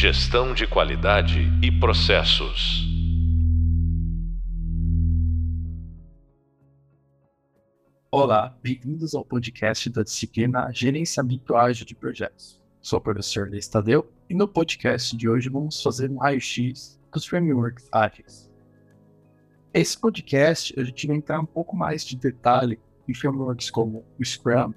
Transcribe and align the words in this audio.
Gestão 0.00 0.54
de 0.54 0.66
qualidade 0.66 1.40
e 1.62 1.70
processos. 1.70 2.88
Olá, 8.10 8.56
bem-vindos 8.62 9.14
ao 9.14 9.22
podcast 9.22 9.90
da 9.90 10.02
disciplina 10.02 10.72
Gerenciamento 10.72 11.54
Ágil 11.54 11.84
de 11.84 11.94
Projetos. 11.94 12.58
Sou 12.80 12.98
o 12.98 13.02
professor 13.02 13.50
Tadeu 13.70 14.10
e 14.26 14.34
no 14.34 14.48
podcast 14.48 15.14
de 15.14 15.28
hoje 15.28 15.50
vamos 15.50 15.82
fazer 15.82 16.10
um 16.10 16.16
raio-x 16.16 16.98
dos 17.12 17.26
frameworks 17.26 17.86
ágeis. 17.92 18.50
Esse 19.74 20.00
podcast 20.00 20.80
a 20.80 20.82
gente 20.82 21.08
vai 21.08 21.16
entrar 21.16 21.40
um 21.40 21.44
pouco 21.44 21.76
mais 21.76 22.06
de 22.06 22.16
detalhe 22.16 22.80
em 23.06 23.12
frameworks 23.12 23.70
como 23.70 24.02
o 24.18 24.24
Scrum, 24.24 24.72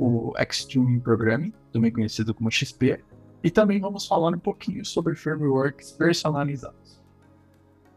o 0.00 0.32
Extreme 0.36 0.98
Programming, 0.98 1.52
também 1.72 1.92
conhecido 1.92 2.34
como 2.34 2.50
XP, 2.50 3.04
e 3.44 3.50
também 3.50 3.78
vamos 3.78 4.06
falar 4.06 4.34
um 4.34 4.38
pouquinho 4.38 4.82
sobre 4.86 5.14
frameworks 5.14 5.92
personalizados. 5.92 6.98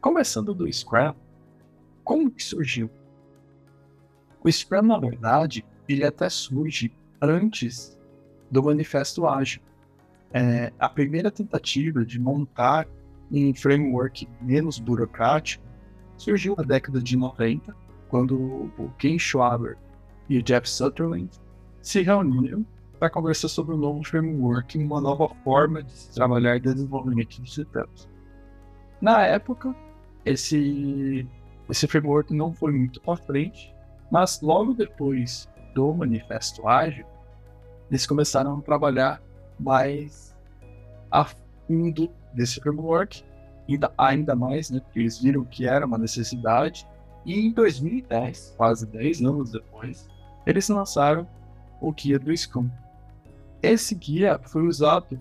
Começando 0.01 0.53
do 0.53 0.71
Scrum, 0.71 1.13
como 2.03 2.29
que 2.29 2.43
surgiu? 2.43 2.89
O 4.43 4.51
Scrum, 4.51 4.81
na 4.81 4.99
verdade, 4.99 5.65
ele 5.87 6.03
até 6.03 6.27
surge 6.27 6.91
antes 7.21 7.97
do 8.51 8.61
Manifesto 8.61 9.25
Ágil. 9.25 9.61
É, 10.33 10.73
a 10.77 10.89
primeira 10.89 11.31
tentativa 11.31 12.05
de 12.05 12.19
montar 12.19 12.85
um 13.31 13.53
framework 13.55 14.27
menos 14.41 14.79
burocrático 14.79 15.63
surgiu 16.17 16.55
na 16.57 16.63
década 16.63 17.01
de 17.01 17.15
90, 17.15 17.73
quando 18.09 18.35
o 18.77 18.91
Ken 18.97 19.17
Schwaber 19.17 19.77
e 20.27 20.37
o 20.39 20.43
Jeff 20.43 20.69
Sutherland 20.69 21.29
se 21.81 22.01
reuniram 22.01 22.65
para 22.99 23.09
conversar 23.09 23.47
sobre 23.47 23.75
um 23.75 23.77
novo 23.77 24.03
framework, 24.03 24.77
uma 24.77 24.99
nova 24.99 25.29
forma 25.43 25.83
de 25.83 25.91
se 25.91 26.13
trabalhar 26.13 26.59
desenvolvimento 26.59 27.41
de 27.41 27.51
sistemas. 27.51 28.09
Na 28.99 29.21
época, 29.25 29.75
esse, 30.25 31.27
esse 31.69 31.87
framework 31.87 32.33
não 32.33 32.53
foi 32.53 32.71
muito 32.71 32.99
para 33.01 33.17
frente, 33.17 33.73
mas 34.11 34.41
logo 34.41 34.73
depois 34.73 35.47
do 35.75 35.93
Manifesto 35.93 36.67
Ágil, 36.67 37.05
eles 37.89 38.05
começaram 38.07 38.57
a 38.57 38.61
trabalhar 38.61 39.21
mais 39.59 40.35
a 41.11 41.25
fundo 41.67 42.09
desse 42.33 42.59
framework, 42.59 43.23
ainda, 43.69 43.91
ainda 43.97 44.35
mais, 44.35 44.69
né, 44.69 44.79
porque 44.79 44.99
eles 44.99 45.19
viram 45.19 45.43
que 45.45 45.67
era 45.67 45.85
uma 45.85 45.97
necessidade, 45.97 46.87
e 47.25 47.39
em 47.39 47.51
2010, 47.51 48.55
quase 48.57 48.87
10 48.87 49.21
anos 49.21 49.51
depois, 49.51 50.07
eles 50.45 50.67
lançaram 50.69 51.27
o 51.81 51.91
Guia 51.91 52.17
do 52.17 52.35
Scrum, 52.35 52.69
esse 53.71 53.95
guia 53.95 54.39
foi 54.43 54.63
usado 54.67 55.19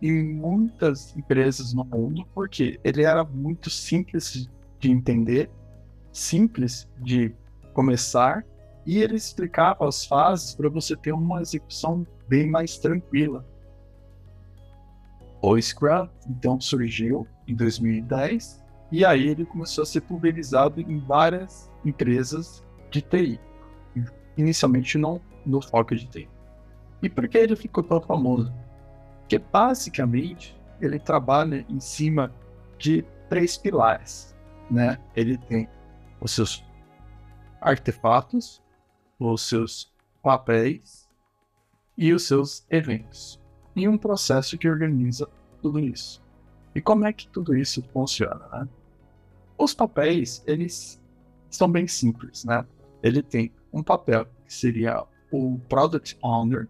em 0.00 0.22
muitas 0.34 1.16
empresas 1.16 1.72
no 1.72 1.84
mundo 1.84 2.26
porque 2.34 2.78
ele 2.84 3.04
era 3.04 3.24
muito 3.24 3.70
simples 3.70 4.48
de 4.78 4.90
entender, 4.90 5.50
simples 6.12 6.88
de 6.98 7.34
começar 7.72 8.44
e 8.86 8.98
ele 8.98 9.16
explicava 9.16 9.88
as 9.88 10.04
fases 10.04 10.54
para 10.54 10.68
você 10.68 10.94
ter 10.94 11.12
uma 11.12 11.40
execução 11.40 12.06
bem 12.28 12.50
mais 12.50 12.78
tranquila. 12.78 13.44
O 15.40 15.60
Scrum 15.60 16.08
então 16.28 16.60
surgiu 16.60 17.26
em 17.46 17.54
2010 17.54 18.62
e 18.92 19.04
aí 19.04 19.28
ele 19.28 19.44
começou 19.44 19.82
a 19.82 19.86
ser 19.86 20.02
pulverizado 20.02 20.80
em 20.80 20.98
várias 20.98 21.70
empresas 21.84 22.62
de 22.90 23.02
TI, 23.02 23.40
inicialmente 24.36 24.96
não 24.98 25.20
no 25.44 25.60
foco 25.60 25.94
de 25.94 26.06
TI. 26.06 26.33
E 27.04 27.08
por 27.10 27.28
que 27.28 27.36
ele 27.36 27.54
ficou 27.54 27.84
tão 27.84 28.00
famoso? 28.00 28.50
Porque 29.20 29.38
basicamente 29.38 30.58
ele 30.80 30.98
trabalha 30.98 31.62
em 31.68 31.78
cima 31.78 32.32
de 32.78 33.04
três 33.28 33.58
pilares, 33.58 34.34
né? 34.70 34.98
Ele 35.14 35.36
tem 35.36 35.68
os 36.18 36.30
seus 36.30 36.64
artefatos, 37.60 38.62
os 39.18 39.42
seus 39.42 39.92
papéis 40.22 41.06
e 41.94 42.10
os 42.14 42.26
seus 42.26 42.66
eventos. 42.70 43.38
E 43.76 43.86
um 43.86 43.98
processo 43.98 44.56
que 44.56 44.66
organiza 44.66 45.28
tudo 45.60 45.78
isso. 45.78 46.24
E 46.74 46.80
como 46.80 47.04
é 47.04 47.12
que 47.12 47.28
tudo 47.28 47.54
isso 47.54 47.82
funciona, 47.92 48.48
né? 48.50 48.68
Os 49.58 49.74
papéis, 49.74 50.42
eles 50.46 50.98
são 51.50 51.70
bem 51.70 51.86
simples, 51.86 52.46
né? 52.46 52.64
Ele 53.02 53.22
tem 53.22 53.52
um 53.70 53.82
papel 53.82 54.24
que 54.46 54.54
seria 54.54 55.04
o 55.30 55.58
Product 55.68 56.16
Owner, 56.22 56.66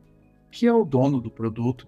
que 0.54 0.69
é 0.69 0.72
o 0.72 0.84
dono 0.84 1.20
do 1.20 1.32
produto, 1.32 1.84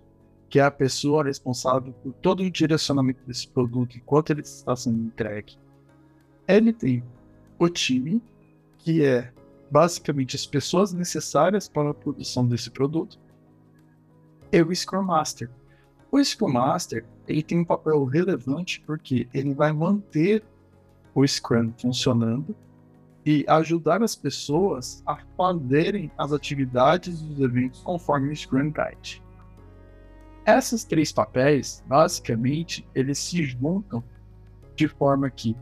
que 0.49 0.59
é 0.59 0.63
a 0.63 0.71
pessoa 0.73 1.23
responsável 1.23 1.93
por 2.03 2.13
todo 2.15 2.43
o 2.43 2.51
direcionamento 2.51 3.21
desse 3.25 3.47
produto 3.47 3.97
enquanto 3.97 4.31
ele 4.31 4.41
está 4.41 4.75
sendo 4.75 5.05
entregue. 5.05 5.57
Ele 6.49 6.73
tem 6.73 7.05
o 7.61 7.69
time, 7.69 8.21
que 8.79 9.05
é 9.05 9.33
basicamente 9.71 10.35
as 10.35 10.45
pessoas 10.45 10.93
necessárias 10.93 11.69
para 11.69 11.91
a 11.91 11.95
produção 11.95 12.45
desse 12.45 12.69
produto, 12.69 13.21
e 14.51 14.61
o 14.61 14.75
Scrum 14.75 15.05
Master. 15.05 15.49
O 16.11 16.23
Scrum 16.23 16.53
Master 16.53 17.05
ele 17.29 17.45
tem 17.45 17.61
um 17.61 17.65
papel 17.65 18.05
relevante 18.05 18.81
porque 18.81 19.29
ele 19.33 19.55
vai 19.55 19.73
manter 19.73 20.43
o 21.15 21.25
Scrum 21.25 21.73
funcionando 21.81 22.55
e 23.27 23.45
ajudar 23.49 24.05
as 24.05 24.15
pessoas 24.15 25.03
a 25.05 25.19
fazerem 25.37 26.13
as 26.17 26.33
atividades 26.33 27.21
e 27.21 27.25
os 27.25 27.41
eventos 27.41 27.83
conforme 27.83 28.31
o 28.31 28.37
Scrum 28.37 28.73
Guide. 28.73 29.21
Esses 30.47 30.85
três 30.85 31.11
papéis, 31.11 31.85
basicamente, 31.89 32.89
eles 32.95 33.19
se 33.19 33.43
juntam 33.43 34.03
de 34.77 34.87
forma 34.87 35.29
que 35.29 35.57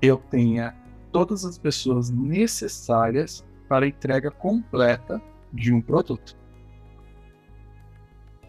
eu 0.00 0.16
tenha 0.16 0.74
todas 1.12 1.44
as 1.44 1.58
pessoas 1.58 2.08
necessárias 2.08 3.44
para 3.68 3.84
a 3.84 3.88
entrega 3.88 4.30
completa 4.30 5.20
de 5.52 5.74
um 5.74 5.82
produto. 5.82 6.34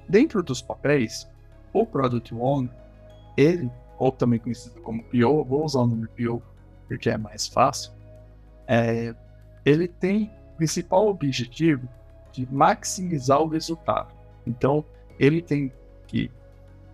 Dentro 0.07 0.41
dos 0.41 0.61
papéis, 0.61 1.29
o 1.73 1.85
Product 1.85 2.33
Owner, 2.33 2.73
ele, 3.35 3.69
ou 3.99 4.09
também 4.09 4.39
conhecido 4.39 4.79
como 4.81 5.03
PO, 5.03 5.43
vou 5.43 5.65
usar 5.65 5.79
o 5.79 5.87
nome 5.87 6.07
PO 6.07 6.41
porque 6.87 7.09
é 7.09 7.17
mais 7.17 7.45
fácil, 7.45 7.96
é, 8.67 9.15
ele 9.65 9.87
tem 9.87 10.31
o 10.53 10.57
principal 10.57 11.07
objetivo 11.07 11.87
de 12.31 12.47
maximizar 12.51 13.41
o 13.41 13.47
resultado. 13.47 14.13
Então, 14.45 14.83
ele 15.17 15.41
tem 15.41 15.71
que, 16.05 16.29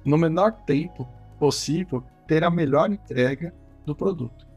no 0.05 0.17
menor 0.17 0.51
tempo 0.65 1.07
possível, 1.39 2.03
ter 2.27 2.43
a 2.43 2.49
melhor 2.49 2.91
entrega 2.91 3.53
do 3.85 3.95
produto. 3.95 4.47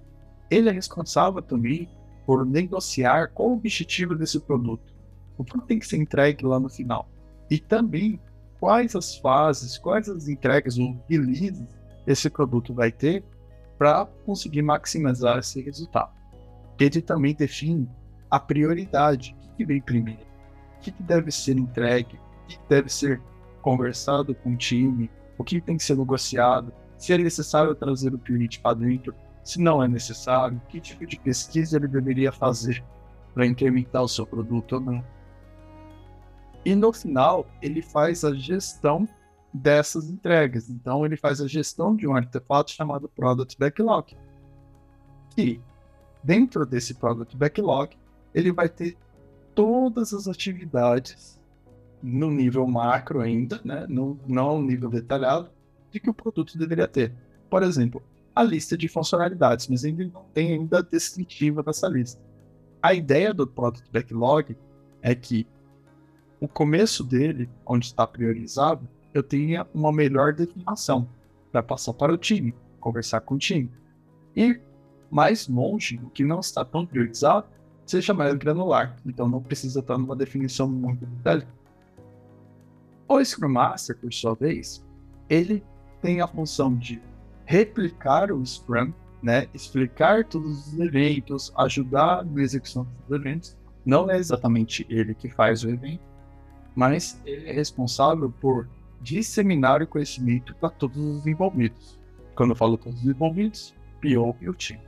Ele 0.51 0.69
é 0.69 0.73
responsável 0.73 1.43
também 1.43 1.89
por 2.25 2.45
negociar 2.45 3.29
qual 3.29 3.51
o 3.51 3.55
objetivo 3.55 4.15
desse 4.15 4.39
produto, 4.41 4.95
o 5.37 5.45
que 5.45 5.61
tem 5.63 5.79
que 5.79 5.87
ser 5.87 5.97
entregue 5.97 6.45
lá 6.45 6.61
no 6.61 6.69
final. 6.69 7.09
E 7.51 7.59
também 7.59 8.21
quais 8.61 8.95
as 8.95 9.17
fases, 9.17 9.79
quais 9.79 10.09
as 10.09 10.29
entregas 10.29 10.79
ou 10.79 10.97
releases 11.09 11.67
esse 12.07 12.31
produto 12.31 12.73
vai 12.73 12.93
ter 12.93 13.25
para 13.77 14.07
conseguir 14.25 14.63
maximizar 14.63 15.39
esse 15.39 15.61
resultado 15.61 16.16
ele 16.79 17.01
também 17.01 17.35
define 17.35 17.89
a 18.31 18.39
prioridade, 18.39 19.37
o 19.53 19.57
que 19.57 19.65
vem 19.65 19.81
primeiro, 19.81 20.27
o 20.79 20.81
que 20.81 20.91
deve 21.03 21.31
ser 21.31 21.57
entregue, 21.57 22.19
o 22.45 22.47
que 22.47 22.59
deve 22.69 22.89
ser 22.89 23.21
conversado 23.63 24.35
com 24.35 24.53
o 24.53 24.57
time, 24.57 25.11
o 25.39 25.45
que 25.45 25.61
tem 25.61 25.77
que 25.77 25.83
ser 25.83 25.97
negociado, 25.97 26.73
se 26.99 27.13
é 27.13 27.19
necessário 27.19 27.75
trazer 27.75 28.15
o 28.15 28.19
cliente 28.19 28.61
para 28.61 28.77
dentro, 28.77 29.15
se 29.43 29.61
não 29.61 29.83
é 29.83 29.89
necessário, 29.89 30.61
que 30.69 30.81
tipo 30.81 31.07
de 31.07 31.19
pesquisa 31.19 31.77
ele 31.77 31.89
deveria 31.89 32.33
fazer 32.33 32.85
para 33.33 33.47
incrementar 33.47 34.03
o 34.03 34.09
seu 34.09 34.27
produto 34.27 34.75
ou 34.75 34.81
não. 34.81 35.05
E 36.65 36.75
no 36.75 36.93
final, 36.93 37.47
ele 37.63 37.81
faz 37.81 38.25
a 38.25 38.35
gestão 38.35 39.09
dessas 39.53 40.11
entregas. 40.11 40.69
Então, 40.69 41.07
ele 41.07 41.17
faz 41.17 41.41
a 41.41 41.47
gestão 41.47 41.95
de 41.95 42.09
um 42.09 42.17
artefato 42.17 42.73
chamado 42.73 43.09
Product 43.09 43.57
Backlog. 43.59 44.17
E 45.39 45.61
dentro 46.27 46.67
desse 46.67 46.95
Product 46.95 47.37
Backlog, 47.37 47.97
ele 48.35 48.51
vai 48.51 48.69
ter 48.69 48.97
todas 49.55 50.13
as 50.13 50.27
atividades 50.27 51.41
no 52.03 52.31
nível 52.31 52.67
macro 52.67 53.21
ainda, 53.21 53.61
né? 53.65 53.87
não, 53.89 54.19
não 54.27 54.61
no 54.61 54.67
nível 54.67 54.91
detalhado, 54.91 55.49
de 55.91 56.01
que 56.01 56.11
o 56.11 56.15
produto 56.15 56.59
deveria 56.59 56.89
ter. 56.89 57.15
Por 57.49 57.63
exemplo, 57.63 58.03
a 58.35 58.43
lista 58.43 58.77
de 58.77 58.89
funcionalidades, 58.89 59.69
mas 59.69 59.85
ainda 59.85 60.05
não 60.13 60.25
tem 60.35 60.53
ainda 60.53 60.81
a 60.81 60.83
descritiva 60.83 61.63
dessa 61.63 61.87
lista. 61.89 62.21
A 62.83 62.93
ideia 62.93 63.33
do 63.33 63.47
Product 63.47 63.89
Backlog 63.91 64.57
é 65.01 65.15
que 65.15 65.47
o 66.41 66.49
começo 66.49 67.05
dele, 67.05 67.49
onde 67.65 67.87
está 67.87 68.05
priorizado, 68.05 68.87
eu 69.15 69.23
tenha 69.23 69.67
uma 69.73 69.93
melhor 69.93 70.33
definição 70.33 71.09
para 71.51 71.63
passar 71.63 71.95
para 71.95 72.13
o 72.13 72.19
time, 72.19 72.53
conversar 72.81 73.21
com 73.21 73.37
o 73.37 73.39
time. 73.39 73.71
E 74.37 74.61
mais 75.11 75.49
longe, 75.49 76.01
o 76.03 76.11
que 76.11 76.25
não 76.25 76.41
está 76.41 76.65
tão 76.65 76.87
priorizado, 76.87 77.47
seja 77.85 78.13
mais 78.13 78.35
granular. 78.35 78.97
Então 79.07 79.29
não 79.29 79.41
precisa 79.41 79.81
estar 79.81 79.97
numa 79.97 80.17
definição 80.17 80.69
muito 80.69 81.07
detalhada. 81.07 81.49
O 83.09 83.25
Scrum 83.25 83.51
Master, 83.51 83.97
por 83.97 84.13
sua 84.13 84.35
vez, 84.35 84.85
ele 85.29 85.63
tem 86.03 86.21
a 86.21 86.27
função 86.27 86.75
de 86.75 87.01
replicar 87.45 88.33
o 88.33 88.45
Scrum, 88.45 88.93
né, 89.23 89.47
explicar 89.55 90.25
todos 90.25 90.73
os 90.73 90.79
eventos, 90.79 91.53
ajudar 91.57 92.25
na 92.25 92.43
execução 92.43 92.85
dos 92.85 93.17
eventos. 93.17 93.57
Não 93.85 94.11
é 94.11 94.19
exatamente 94.19 94.85
ele 94.91 95.15
que 95.15 95.31
faz 95.31 95.63
o 95.63 95.71
evento, 95.71 96.03
mas 96.75 97.21
ele 97.25 97.49
é 97.49 97.53
responsável 97.53 98.31
por 98.41 98.69
disseminar 99.01 99.81
o 99.83 99.87
conhecimento 99.87 100.55
para 100.57 100.71
todos 100.71 100.97
os 100.97 101.27
envolvidos. 101.27 101.99
Quando 102.35 102.51
eu 102.51 102.57
falo 102.57 102.77
todos 102.77 103.01
os 103.01 103.07
envolvidos, 103.07 103.75
PO 104.03 104.37
e 104.41 104.49
o 104.49 104.55
time. 104.55 104.81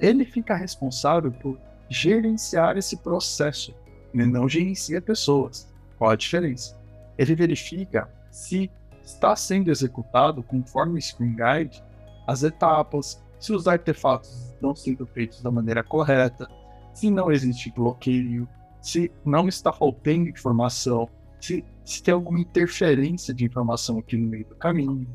Ele 0.00 0.24
fica 0.24 0.54
responsável 0.54 1.32
por 1.32 1.58
gerenciar 1.88 2.76
esse 2.76 2.96
processo, 2.96 3.74
ele 4.12 4.26
não 4.26 4.48
gerencia 4.48 5.00
pessoas. 5.00 5.72
Qual 5.98 6.10
a 6.10 6.16
diferença? 6.16 6.78
Ele 7.16 7.34
verifica 7.34 8.10
se 8.30 8.70
está 9.04 9.34
sendo 9.36 9.70
executado 9.70 10.42
conforme 10.42 10.98
o 10.98 11.02
Scrum 11.02 11.34
Guide 11.34 11.82
as 12.26 12.42
etapas, 12.42 13.22
se 13.38 13.52
os 13.52 13.68
artefatos 13.68 14.50
estão 14.52 14.74
sendo 14.74 15.06
feitos 15.06 15.40
da 15.40 15.50
maneira 15.50 15.84
correta, 15.84 16.48
se 16.92 17.10
não 17.10 17.30
existe 17.30 17.70
bloqueio, 17.70 18.48
se 18.80 19.12
não 19.24 19.48
está 19.48 19.72
faltando 19.72 20.28
informação, 20.28 21.08
se, 21.40 21.64
se 21.84 22.02
tem 22.02 22.12
alguma 22.12 22.40
interferência 22.40 23.32
de 23.32 23.44
informação 23.44 23.98
aqui 23.98 24.16
no 24.16 24.28
meio 24.28 24.46
do 24.46 24.56
caminho. 24.56 25.06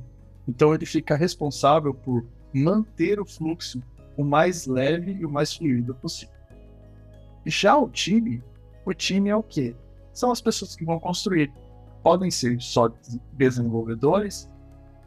Então 0.47 0.73
ele 0.73 0.85
fica 0.85 1.15
responsável 1.15 1.93
por 1.93 2.25
manter 2.53 3.19
o 3.19 3.25
fluxo 3.25 3.81
o 4.17 4.23
mais 4.23 4.65
leve 4.65 5.13
e 5.13 5.25
o 5.25 5.29
mais 5.29 5.53
fluido 5.53 5.95
possível. 5.95 6.33
Já 7.45 7.77
o 7.77 7.89
time, 7.89 8.43
o 8.85 8.93
time 8.93 9.29
é 9.29 9.35
o 9.35 9.43
quê? 9.43 9.75
São 10.13 10.31
as 10.31 10.41
pessoas 10.41 10.75
que 10.75 10.85
vão 10.85 10.99
construir. 10.99 11.51
Podem 12.03 12.29
ser 12.29 12.59
só 12.61 12.91
desenvolvedores, 13.33 14.49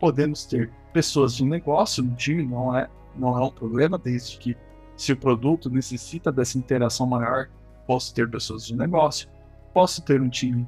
podemos 0.00 0.44
ter 0.44 0.70
pessoas 0.92 1.34
de 1.34 1.44
negócio 1.44 2.02
no 2.02 2.14
time, 2.14 2.44
não 2.46 2.76
é, 2.76 2.88
não 3.16 3.36
é 3.36 3.44
um 3.44 3.50
problema, 3.50 3.98
desde 3.98 4.38
que 4.38 4.56
se 4.96 5.12
o 5.12 5.16
produto 5.16 5.68
necessita 5.68 6.30
dessa 6.30 6.56
interação 6.56 7.06
maior, 7.06 7.48
posso 7.86 8.14
ter 8.14 8.30
pessoas 8.30 8.64
de 8.66 8.76
negócio, 8.76 9.28
posso 9.72 10.02
ter 10.02 10.20
um 10.20 10.28
time, 10.28 10.66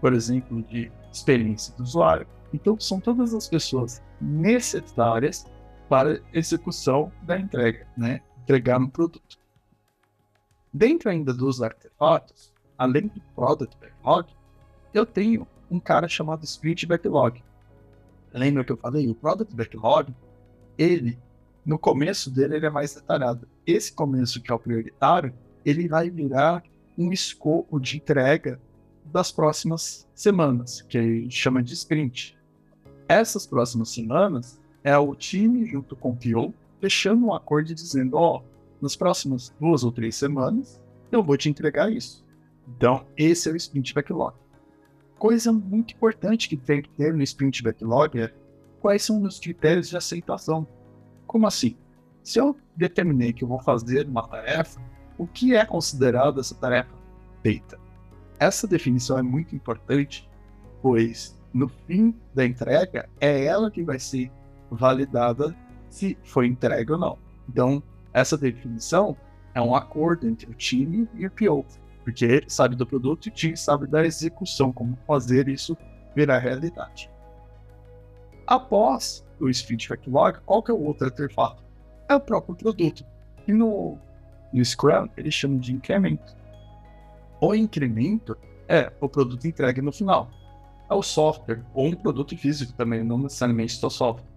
por 0.00 0.12
exemplo, 0.12 0.62
de 0.62 0.90
experiência 1.12 1.74
do 1.76 1.84
usuário. 1.84 2.26
Então, 2.52 2.78
são 2.80 3.00
todas 3.00 3.32
as 3.32 3.48
pessoas 3.48 4.02
necessárias 4.20 5.46
para 5.90 6.22
execução 6.32 7.10
da 7.20 7.36
entrega, 7.36 7.84
né? 7.96 8.22
Entregar 8.44 8.78
um 8.78 8.88
produto. 8.88 9.36
Dentro 10.72 11.10
ainda 11.10 11.34
dos 11.34 11.60
artefatos, 11.60 12.52
além 12.78 13.08
do 13.08 13.20
Product 13.34 13.76
Backlog, 13.76 14.32
eu 14.94 15.04
tenho 15.04 15.48
um 15.68 15.80
cara 15.80 16.06
chamado 16.06 16.44
Sprint 16.44 16.86
Backlog. 16.86 17.42
Lembra 18.32 18.62
que 18.62 18.70
eu 18.70 18.76
falei? 18.76 19.08
O 19.08 19.16
Product 19.16 19.52
Backlog, 19.52 20.14
ele, 20.78 21.18
no 21.66 21.76
começo 21.76 22.30
dele, 22.30 22.54
ele 22.54 22.66
é 22.66 22.70
mais 22.70 22.94
detalhado. 22.94 23.48
Esse 23.66 23.92
começo, 23.92 24.40
que 24.40 24.52
é 24.52 24.54
o 24.54 24.60
prioritário, 24.60 25.34
ele 25.64 25.88
vai 25.88 26.08
virar 26.08 26.62
um 26.96 27.12
escopo 27.12 27.80
de 27.80 27.96
entrega 27.96 28.60
das 29.06 29.32
próximas 29.32 30.08
semanas, 30.14 30.82
que 30.82 30.96
a 30.96 31.02
gente 31.02 31.36
chama 31.36 31.60
de 31.60 31.74
sprint. 31.74 32.38
Essas 33.08 33.44
próximas 33.44 33.88
semanas 33.88 34.60
é 34.82 34.96
o 34.98 35.14
time 35.14 35.66
junto 35.66 35.94
com 35.96 36.10
o 36.10 36.16
PO 36.16 36.54
fechando 36.80 37.26
um 37.26 37.34
acordo 37.34 37.74
dizendo, 37.74 38.16
ó, 38.16 38.38
oh, 38.38 38.42
nas 38.80 38.96
próximas 38.96 39.54
duas 39.60 39.84
ou 39.84 39.92
três 39.92 40.16
semanas 40.16 40.80
eu 41.12 41.22
vou 41.22 41.36
te 41.36 41.48
entregar 41.48 41.92
isso. 41.92 42.24
Então, 42.68 43.04
esse 43.16 43.48
é 43.48 43.52
o 43.52 43.56
Sprint 43.56 43.92
Backlog. 43.92 44.34
Coisa 45.18 45.52
muito 45.52 45.92
importante 45.94 46.48
que 46.48 46.56
tem 46.56 46.80
que 46.80 46.88
ter 46.90 47.12
no 47.12 47.22
Sprint 47.22 47.62
Backlog 47.62 48.18
é 48.18 48.32
quais 48.80 49.02
são 49.02 49.22
os 49.22 49.38
critérios 49.38 49.88
de 49.88 49.96
aceitação. 49.96 50.66
Como 51.26 51.46
assim? 51.46 51.76
Se 52.22 52.38
eu 52.38 52.56
determinei 52.76 53.32
que 53.32 53.44
eu 53.44 53.48
vou 53.48 53.60
fazer 53.60 54.06
uma 54.06 54.26
tarefa, 54.26 54.80
o 55.18 55.26
que 55.26 55.54
é 55.54 55.64
considerado 55.66 56.40
essa 56.40 56.54
tarefa 56.54 56.94
feita? 57.42 57.78
Essa 58.38 58.66
definição 58.66 59.18
é 59.18 59.22
muito 59.22 59.54
importante, 59.54 60.28
pois 60.80 61.38
no 61.52 61.68
fim 61.68 62.14
da 62.32 62.46
entrega 62.46 63.08
é 63.20 63.44
ela 63.44 63.70
que 63.70 63.82
vai 63.82 63.98
ser 63.98 64.30
validada 64.70 65.54
se 65.88 66.16
foi 66.22 66.46
entregue 66.46 66.92
ou 66.92 66.98
não. 66.98 67.18
Então, 67.48 67.82
essa 68.12 68.36
definição 68.36 69.16
é 69.54 69.60
um 69.60 69.74
acordo 69.74 70.28
entre 70.28 70.48
o 70.48 70.54
time 70.54 71.08
e 71.14 71.26
o 71.26 71.30
PO 71.30 71.64
porque 72.02 72.24
ele 72.24 72.50
sabe 72.50 72.74
do 72.74 72.86
produto 72.86 73.26
e 73.26 73.28
o 73.30 73.32
time 73.32 73.56
sabe 73.56 73.86
da 73.86 74.04
execução, 74.04 74.72
como 74.72 74.96
fazer 75.06 75.48
isso 75.48 75.76
virar 76.14 76.38
realidade. 76.38 77.10
Após 78.46 79.24
o 79.38 79.48
Sprint 79.48 79.88
Backlog, 79.88 80.40
qual 80.44 80.62
que 80.62 80.70
é 80.70 80.74
o 80.74 80.82
outro 80.82 81.06
artefato? 81.06 81.62
É 82.08 82.14
o 82.14 82.20
próprio 82.20 82.54
produto. 82.54 83.04
E 83.46 83.52
no, 83.52 83.96
no 84.52 84.64
Scrum, 84.64 85.08
eles 85.16 85.34
chamam 85.34 85.58
de 85.58 85.72
incremento. 85.72 86.36
O 87.40 87.54
incremento 87.54 88.36
é 88.68 88.92
o 89.00 89.08
produto 89.08 89.46
entregue 89.46 89.80
no 89.80 89.92
final. 89.92 90.28
É 90.90 90.94
o 90.94 91.02
software, 91.02 91.64
ou 91.72 91.86
um 91.86 91.94
produto 91.94 92.36
físico 92.36 92.72
também, 92.72 93.04
não 93.04 93.18
necessariamente 93.18 93.74
só 93.74 93.88
software. 93.88 94.28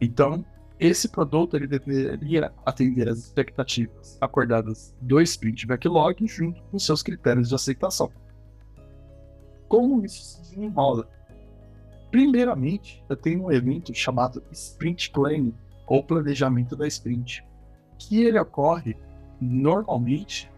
Então, 0.00 0.44
esse 0.78 1.08
produto 1.08 1.56
ele 1.56 1.66
deveria 1.66 2.52
atender 2.64 3.08
as 3.08 3.18
expectativas 3.18 4.16
acordadas 4.20 4.94
do 5.00 5.20
Sprint 5.20 5.66
Backlog 5.66 6.24
junto 6.26 6.62
com 6.64 6.78
seus 6.78 7.02
critérios 7.02 7.48
de 7.48 7.54
aceitação. 7.54 8.10
Como 9.66 10.04
isso 10.04 10.22
se 10.22 10.54
desenrola? 10.54 11.08
Primeiramente, 12.10 13.04
eu 13.08 13.16
tenho 13.16 13.44
um 13.44 13.52
evento 13.52 13.92
chamado 13.92 14.42
Sprint 14.52 15.10
Planning, 15.10 15.54
ou 15.86 16.04
Planejamento 16.04 16.76
da 16.76 16.86
Sprint, 16.86 17.44
que 17.98 18.22
ele 18.22 18.38
ocorre 18.38 18.96
normalmente 19.40 20.50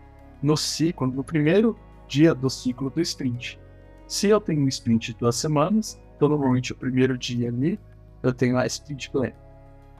no 0.42 0.56
ciclo, 0.56 1.06
no 1.06 1.24
primeiro 1.24 1.78
dia 2.08 2.34
do 2.34 2.50
ciclo 2.50 2.90
do 2.90 3.00
sprint. 3.00 3.58
Se 4.06 4.28
eu 4.28 4.40
tenho 4.40 4.62
um 4.62 4.68
sprint 4.68 5.12
de 5.12 5.18
duas 5.18 5.36
semanas, 5.36 6.00
então 6.16 6.28
normalmente 6.28 6.72
o 6.72 6.76
primeiro 6.76 7.16
dia 7.16 7.48
ali 7.48 7.78
eu 8.22 8.32
tenho 8.32 8.56
a 8.56 8.66
sprint 8.66 9.10
plan 9.10 9.32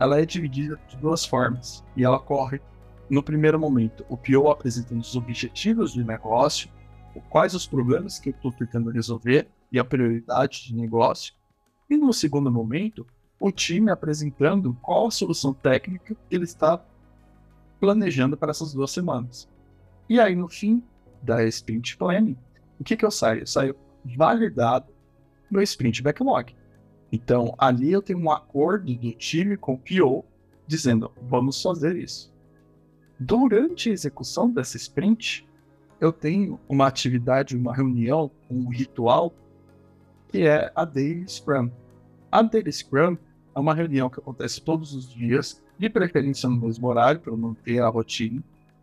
ela 0.00 0.18
é 0.18 0.24
dividida 0.24 0.80
de 0.88 0.96
duas 0.96 1.26
formas 1.26 1.84
e 1.94 2.02
ela 2.02 2.18
corre 2.18 2.58
no 3.10 3.22
primeiro 3.22 3.60
momento 3.60 4.04
o 4.08 4.16
PO 4.16 4.50
apresentando 4.50 5.02
os 5.02 5.14
objetivos 5.14 5.92
de 5.92 6.02
negócio, 6.02 6.70
quais 7.28 7.54
os 7.54 7.66
problemas 7.66 8.18
que 8.18 8.30
eu 8.30 8.32
estou 8.32 8.50
tentando 8.50 8.90
resolver 8.90 9.46
e 9.70 9.78
a 9.78 9.84
prioridade 9.84 10.64
de 10.64 10.74
negócio, 10.74 11.34
e 11.88 11.98
no 11.98 12.14
segundo 12.14 12.50
momento 12.50 13.06
o 13.38 13.52
time 13.52 13.90
apresentando 13.90 14.74
qual 14.80 15.06
a 15.06 15.10
solução 15.10 15.52
técnica 15.52 16.14
que 16.14 16.34
ele 16.34 16.44
está 16.44 16.82
planejando 17.78 18.36
para 18.36 18.50
essas 18.50 18.72
duas 18.72 18.90
semanas. 18.90 19.48
E 20.08 20.18
aí 20.18 20.34
no 20.34 20.48
fim 20.48 20.82
da 21.22 21.44
sprint 21.44 21.98
planning, 21.98 22.38
o 22.78 22.84
que, 22.84 22.96
que 22.96 23.04
eu 23.04 23.10
saio? 23.10 23.40
Eu 23.40 23.46
saio 23.46 23.76
validado 24.16 24.86
no 25.50 25.60
sprint 25.60 26.02
backlog. 26.02 26.54
Então, 27.12 27.54
ali 27.58 27.90
eu 27.90 28.02
tenho 28.02 28.20
um 28.20 28.30
acordo 28.30 28.94
do 28.94 29.12
time 29.12 29.56
com 29.56 29.74
o 29.74 29.78
PO 29.78 30.24
dizendo, 30.66 31.10
vamos 31.28 31.60
fazer 31.60 31.96
isso. 31.96 32.32
Durante 33.18 33.90
a 33.90 33.92
execução 33.92 34.48
dessa 34.50 34.76
sprint, 34.76 35.46
eu 36.00 36.12
tenho 36.12 36.58
uma 36.68 36.86
atividade, 36.86 37.56
uma 37.56 37.74
reunião, 37.74 38.30
um 38.48 38.68
ritual, 38.68 39.34
que 40.28 40.42
é 40.46 40.70
a 40.74 40.84
Daily 40.84 41.28
Scrum. 41.28 41.70
A 42.30 42.40
Daily 42.42 42.72
Scrum 42.72 43.18
é 43.54 43.58
uma 43.58 43.74
reunião 43.74 44.08
que 44.08 44.20
acontece 44.20 44.62
todos 44.62 44.94
os 44.94 45.12
dias, 45.12 45.60
de 45.76 45.90
preferência 45.90 46.48
no 46.48 46.56
mesmo 46.56 46.86
horário, 46.86 47.20
para 47.20 47.36
manter 47.36 47.82
a 47.82 47.88
rotina, 47.88 48.42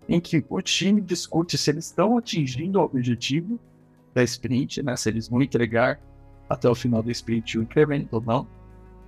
em 0.09 0.19
que 0.19 0.43
o 0.49 0.61
time 0.61 0.99
discute 0.99 1.57
se 1.57 1.71
eles 1.71 1.85
estão 1.85 2.17
atingindo 2.17 2.79
o 2.79 2.83
objetivo 2.83 3.59
da 4.13 4.23
sprint, 4.23 4.83
né, 4.83 4.95
se 4.95 5.09
eles 5.09 5.27
vão 5.29 5.41
entregar 5.41 5.99
até 6.49 6.69
o 6.69 6.75
final 6.75 7.01
do 7.03 7.11
sprint 7.11 7.57
o 7.57 7.63
incremento 7.63 8.15
ou 8.15 8.21
não. 8.21 8.47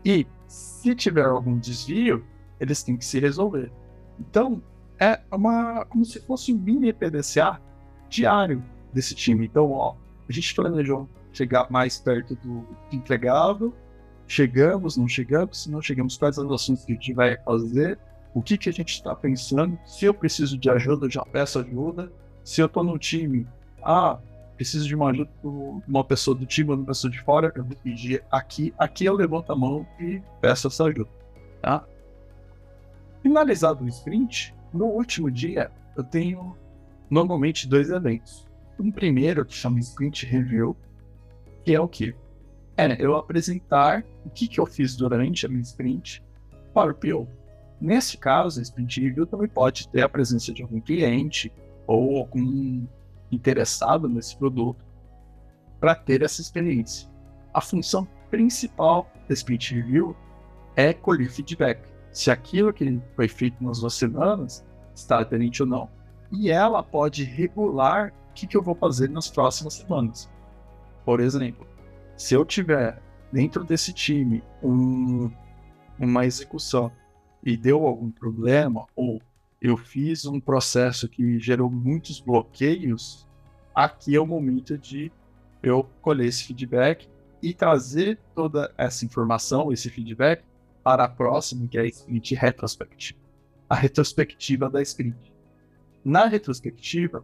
E 0.03 0.25
se 0.47 0.95
tiver 0.95 1.25
algum 1.25 1.57
desvio, 1.57 2.25
eles 2.59 2.83
têm 2.83 2.97
que 2.97 3.05
se 3.05 3.19
resolver. 3.19 3.71
Então, 4.19 4.61
é 4.99 5.19
uma 5.31 5.85
como 5.85 6.03
se 6.03 6.19
fosse 6.21 6.53
um 6.53 6.57
mini 6.57 6.91
PDCA 6.91 7.61
diário 8.09 8.63
desse 8.93 9.15
time. 9.15 9.45
Então, 9.45 9.71
ó, 9.71 9.95
a 10.27 10.31
gente 10.31 10.53
planejou 10.53 11.07
chegar 11.31 11.69
mais 11.69 11.99
perto 11.99 12.35
do 12.35 12.65
entregável, 12.91 13.73
chegamos, 14.27 14.97
não 14.97 15.07
chegamos, 15.07 15.63
se 15.63 15.71
não 15.71 15.81
chegamos, 15.81 16.17
quais 16.17 16.37
as 16.37 16.51
ações 16.51 16.83
que 16.83 16.91
a 16.91 16.95
gente 16.95 17.13
vai 17.13 17.37
fazer, 17.37 17.97
o 18.33 18.41
que, 18.41 18.57
que 18.57 18.69
a 18.69 18.73
gente 18.73 18.93
está 18.93 19.15
pensando, 19.15 19.77
se 19.85 20.05
eu 20.05 20.13
preciso 20.13 20.57
de 20.57 20.69
ajuda, 20.69 21.05
eu 21.05 21.11
já 21.11 21.23
peço 21.23 21.59
ajuda, 21.59 22.11
se 22.43 22.61
eu 22.61 22.65
estou 22.65 22.83
no 22.83 22.97
time, 22.97 23.47
ah, 23.83 24.19
preciso 24.59 24.85
de 24.85 24.93
uma 24.93 25.11
ajuda 25.11 25.29
uma 25.87 26.03
pessoa 26.03 26.35
do 26.35 26.45
time, 26.45 26.73
uma 26.73 26.83
pessoa 26.83 27.09
de 27.09 27.21
fora, 27.21 27.49
eu 27.55 27.63
vou 27.63 27.77
pedir 27.77 28.21
aqui, 28.29 28.73
aqui 28.77 29.05
eu 29.05 29.13
levanto 29.13 29.53
a 29.53 29.55
mão 29.55 29.87
e 29.97 30.21
peço 30.41 30.67
essa 30.67 30.83
ajuda, 30.83 31.09
tá? 31.61 31.85
Finalizado 33.23 33.85
o 33.85 33.87
sprint, 33.87 34.53
no 34.73 34.87
último 34.87 35.31
dia 35.31 35.71
eu 35.95 36.03
tenho 36.03 36.57
normalmente 37.09 37.69
dois 37.69 37.89
eventos. 37.89 38.45
Um 38.77 38.91
primeiro 38.91 39.45
que 39.45 39.53
chama 39.53 39.79
Sprint 39.79 40.25
Review, 40.25 40.75
que 41.63 41.73
é 41.73 41.79
o 41.79 41.87
que? 41.87 42.13
é 42.75 42.97
eu 42.99 43.15
apresentar 43.15 44.03
o 44.25 44.29
que, 44.29 44.45
que 44.45 44.59
eu 44.59 44.65
fiz 44.65 44.97
durante 44.97 45.45
a 45.45 45.49
minha 45.49 45.61
sprint 45.61 46.21
para 46.73 46.91
o 46.91 46.95
PO. 46.95 47.27
Nesse 47.79 48.17
caso, 48.17 48.59
a 48.59 48.63
sprint 48.63 48.99
review 48.99 49.25
também 49.25 49.47
pode 49.47 49.87
ter 49.87 50.01
a 50.01 50.09
presença 50.09 50.51
de 50.51 50.61
algum 50.61 50.81
cliente 50.81 51.51
ou 51.87 52.17
algum 52.17 52.85
interessado 53.31 54.07
nesse 54.07 54.35
produto 54.37 54.83
para 55.79 55.95
ter 55.95 56.21
essa 56.21 56.41
experiência. 56.41 57.09
A 57.53 57.61
função 57.61 58.07
principal 58.29 59.09
da 59.27 59.33
sprint 59.33 59.73
review 59.73 60.15
é 60.75 60.93
colher 60.93 61.29
feedback. 61.29 61.81
Se 62.11 62.31
aquilo 62.31 62.73
que 62.73 62.99
foi 63.15 63.27
feito 63.27 63.63
nas 63.63 63.79
duas 63.79 63.93
semanas 63.93 64.65
está 64.93 65.19
aderente 65.19 65.63
ou 65.63 65.67
não. 65.67 65.89
E 66.31 66.51
ela 66.51 66.83
pode 66.83 67.23
regular 67.23 68.13
o 68.29 68.33
que, 68.33 68.45
que 68.45 68.55
eu 68.55 68.61
vou 68.61 68.75
fazer 68.75 69.09
nas 69.09 69.29
próximas 69.29 69.75
semanas. 69.75 70.29
Por 71.03 71.19
exemplo, 71.19 71.67
se 72.15 72.33
eu 72.33 72.45
tiver 72.45 73.01
dentro 73.31 73.63
desse 73.63 73.93
time 73.93 74.43
um, 74.61 75.31
uma 75.97 76.25
execução 76.25 76.91
e 77.43 77.55
deu 77.55 77.85
algum 77.85 78.11
problema, 78.11 78.85
ou 78.95 79.21
eu 79.61 79.75
fiz 79.75 80.25
um 80.25 80.39
processo 80.39 81.07
que 81.09 81.39
gerou 81.39 81.69
muitos 81.69 82.19
bloqueios, 82.19 83.27
aqui 83.75 84.15
é 84.15 84.19
o 84.19 84.25
momento 84.25 84.77
de 84.77 85.11
eu 85.61 85.83
colher 86.01 86.27
esse 86.27 86.45
feedback 86.45 87.09
e 87.41 87.53
trazer 87.53 88.19
toda 88.33 88.73
essa 88.77 89.05
informação, 89.05 89.71
esse 89.71 89.89
feedback, 89.89 90.43
para 90.83 91.03
a 91.03 91.09
próxima, 91.09 91.67
que 91.67 91.77
é 91.77 91.81
a 91.81 91.85
sprint 91.85 92.35
retrospectiva. 92.35 93.19
A 93.69 93.75
retrospectiva 93.75 94.69
da 94.69 94.81
sprint. 94.81 95.33
Na 96.03 96.25
retrospectiva, 96.25 97.23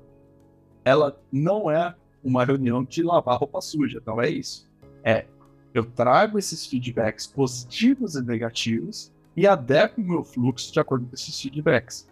ela 0.84 1.20
não 1.32 1.72
é 1.72 1.96
uma 2.24 2.44
reunião 2.44 2.84
de 2.84 3.02
lavar 3.02 3.40
roupa 3.40 3.62
suja, 3.62 4.02
não 4.06 4.22
é 4.22 4.30
isso. 4.30 4.70
É, 5.04 5.26
eu 5.74 5.86
trago 5.86 6.38
esses 6.38 6.66
feedbacks 6.66 7.26
positivos 7.26 8.16
e 8.16 8.22
negativos 8.22 9.12
e 9.36 9.48
adequo 9.48 10.02
o 10.02 10.04
meu 10.04 10.24
fluxo 10.24 10.72
de 10.72 10.80
acordo 10.80 11.08
com 11.08 11.16
esses 11.16 11.42
feedbacks. 11.42 12.08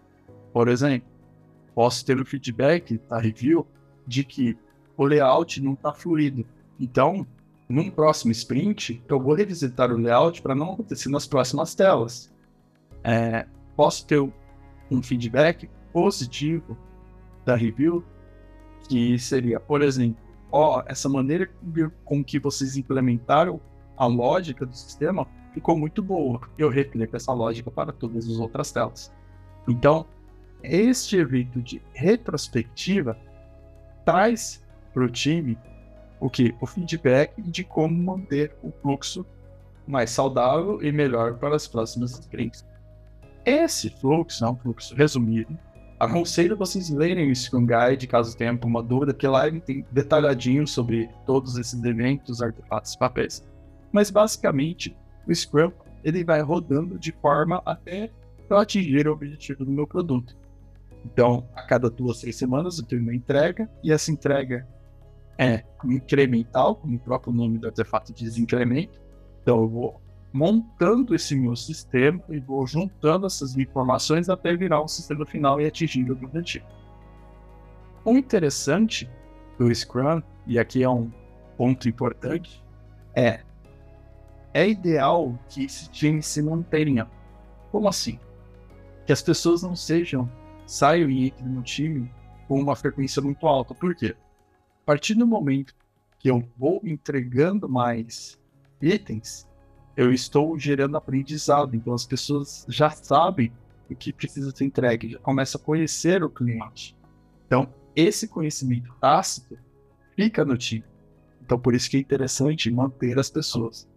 Por 0.54 0.68
exemplo, 0.68 1.10
posso 1.74 2.06
ter 2.06 2.20
o 2.22 2.26
feedback 2.26 3.00
da 3.10 3.18
review 3.18 3.68
de 4.06 4.24
que 4.24 4.58
o 4.96 5.06
layout 5.06 5.62
não 5.62 5.74
está 5.74 5.92
fluido. 5.92 6.46
Então, 6.80 7.26
num 7.68 7.90
próximo 7.90 8.32
sprint, 8.32 9.04
eu 9.08 9.20
vou 9.20 9.34
revisitar 9.34 9.92
o 9.92 9.98
layout 9.98 10.42
para 10.42 10.54
não 10.54 10.74
acontecer 10.74 11.10
nas 11.10 11.26
próximas 11.26 11.74
telas. 11.74 12.32
É, 13.04 13.48
posso 13.76 14.06
ter 14.06 14.20
um 14.92 15.02
feedback 15.02 15.70
positivo 15.92 16.78
da 17.44 17.56
review, 17.56 18.04
que 18.88 19.18
seria, 19.18 19.60
por 19.60 19.82
exemplo, 19.82 20.22
ó, 20.52 20.84
essa 20.86 21.10
maneira 21.10 21.50
com 22.06 22.24
que 22.24 22.40
vocês 22.40 22.78
implementaram 22.78 23.60
a 23.98 24.06
lógica 24.06 24.66
do 24.66 24.76
sistema 24.76 25.28
ficou 25.54 25.78
muito 25.78 26.02
boa. 26.02 26.42
Eu 26.58 26.70
replico 26.70 27.16
essa 27.16 27.34
lógica 27.34 27.72
para 27.72 27.92
todas 27.92 28.28
as 28.28 28.38
outras 28.38 28.72
telas. 28.72 29.12
Então, 29.68 30.06
este 30.64 31.18
evento 31.18 31.62
de 31.62 31.82
retrospectiva 31.94 33.18
traz 34.06 34.64
para 34.94 35.04
o 35.04 35.10
time 35.10 35.58
o 36.20 36.30
que? 36.30 36.56
O 36.62 36.66
feedback 36.66 37.42
de 37.42 37.66
como 37.66 37.94
manter 37.94 38.56
o 38.64 38.72
fluxo 38.72 39.26
mais 39.86 40.10
saudável 40.10 40.82
e 40.82 40.92
melhor 40.92 41.38
para 41.38 41.56
as 41.56 41.68
próximas 41.68 42.12
sprints. 42.12 42.66
Esse 43.46 43.90
fluxo 43.90 44.46
é 44.46 44.50
um 44.50 44.56
fluxo 44.56 44.96
resumido. 44.96 45.58
Aconselho 46.00 46.56
vocês 46.56 46.90
lerem 46.90 47.30
o 47.30 47.36
Scrum 47.36 47.66
Guide 47.66 48.08
caso 48.08 48.38
tenham 48.38 48.54
alguma 48.54 48.82
dúvida, 48.82 49.14
porque 49.14 49.28
lá 49.28 49.48
ele 49.48 49.60
tem 49.60 49.86
detalhadinho 49.92 50.66
sobre 50.66 51.10
todos 51.26 51.58
esses 51.58 51.84
eventos, 51.84 52.42
artefatos 52.42 52.96
papéis. 52.96 53.46
Mas 53.92 54.10
basicamente, 54.10 54.96
o 55.28 55.36
Scrum 55.36 55.72
ele 56.04 56.24
vai 56.24 56.42
rodando 56.42 56.98
de 56.98 57.12
forma 57.12 57.62
até 57.66 58.10
eu 58.50 58.58
atingir 58.58 59.08
o 59.08 59.14
objetivo 59.14 59.66
do 59.66 59.72
meu 59.72 59.88
produto. 59.88 60.36
Então, 61.06 61.48
a 61.56 61.64
cada 61.64 61.90
duas, 61.90 62.20
três 62.20 62.36
semanas 62.36 62.80
eu 62.80 62.86
tenho 62.86 63.02
uma 63.02 63.14
entrega, 63.14 63.70
e 63.84 63.92
essa 63.92 64.12
entrega 64.12 64.68
é 65.38 65.64
incremental, 65.86 66.76
como 66.76 66.96
o 66.96 67.00
próprio 67.00 67.34
nome 67.34 67.58
do 67.58 67.68
artefato 67.68 68.14
diz 68.14 68.38
incremento. 68.38 69.02
Então 69.42 69.62
eu 69.62 69.70
vou 69.70 70.02
montando 70.32 71.14
esse 71.14 71.36
meu 71.36 71.56
sistema 71.56 72.22
e 72.30 72.40
vou 72.40 72.66
juntando 72.66 73.26
essas 73.26 73.56
informações 73.58 74.30
até 74.30 74.56
virar 74.56 74.82
um 74.82 74.88
sistema 74.88 75.26
final 75.26 75.60
e 75.60 75.66
atingir 75.66 76.10
o 76.10 76.14
objetivo. 76.14 76.66
O 78.06 78.18
interessante 78.18 79.10
do 79.58 79.74
Scrum, 79.74 80.22
e 80.48 80.58
aqui 80.58 80.84
é 80.84 80.90
um 80.90 81.12
ponto 81.58 81.88
importante, 81.88 82.64
é 83.16 83.42
é 84.56 84.70
ideal 84.70 85.38
que 85.50 85.66
esse 85.66 85.90
time 85.90 86.22
se 86.22 86.42
mantenha. 86.42 87.10
Como 87.72 87.88
assim? 87.88 88.20
Que 89.04 89.12
as 89.12 89.22
pessoas 89.22 89.64
não 89.64 89.76
sejam, 89.76 90.30
saiam 90.66 91.10
e 91.10 91.28
entrem 91.28 91.48
no 91.48 91.62
time 91.62 92.12
com 92.48 92.60
uma 92.60 92.76
frequência 92.76 93.22
muito 93.22 93.46
alta. 93.48 93.74
Por 93.74 93.96
quê? 93.96 94.16
A 94.82 94.86
partir 94.86 95.16
do 95.16 95.26
momento 95.26 95.76
que 96.20 96.30
eu 96.30 96.44
vou 96.58 96.82
entregando 96.84 97.70
mais 97.70 98.40
itens, 98.82 99.48
eu 99.96 100.12
estou 100.12 100.58
gerando 100.58 100.98
aprendizado. 100.98 101.76
Então 101.76 101.94
as 101.94 102.06
pessoas 102.06 102.66
já 102.68 102.90
sabem 102.90 103.52
o 103.90 103.96
que 103.96 104.12
precisa 104.12 104.52
ser 104.56 104.66
entregue, 104.66 105.12
já 105.12 105.20
começa 105.20 105.58
a 105.58 105.62
conhecer 105.62 106.24
o 106.24 106.30
cliente. 106.30 106.98
Então, 107.46 107.72
esse 107.96 108.28
conhecimento 108.28 108.94
tácito 109.00 109.58
fica 110.16 110.44
no 110.44 110.58
time. 110.58 110.84
Então, 111.42 111.60
por 111.60 111.76
isso 111.76 111.90
que 111.90 111.98
é 111.98 112.00
interessante 112.00 112.72
manter 112.72 113.20
as 113.20 113.30
pessoas. 113.30 113.88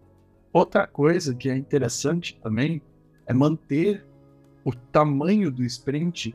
Outra 0.53 0.87
coisa 0.87 1.35
que 1.35 1.49
é 1.49 1.57
interessante 1.57 2.39
também 2.43 2.83
é 3.27 3.33
manter 3.33 4.05
o 4.65 4.73
tamanho 4.75 5.51
do 5.51 5.65
sprint 5.65 6.35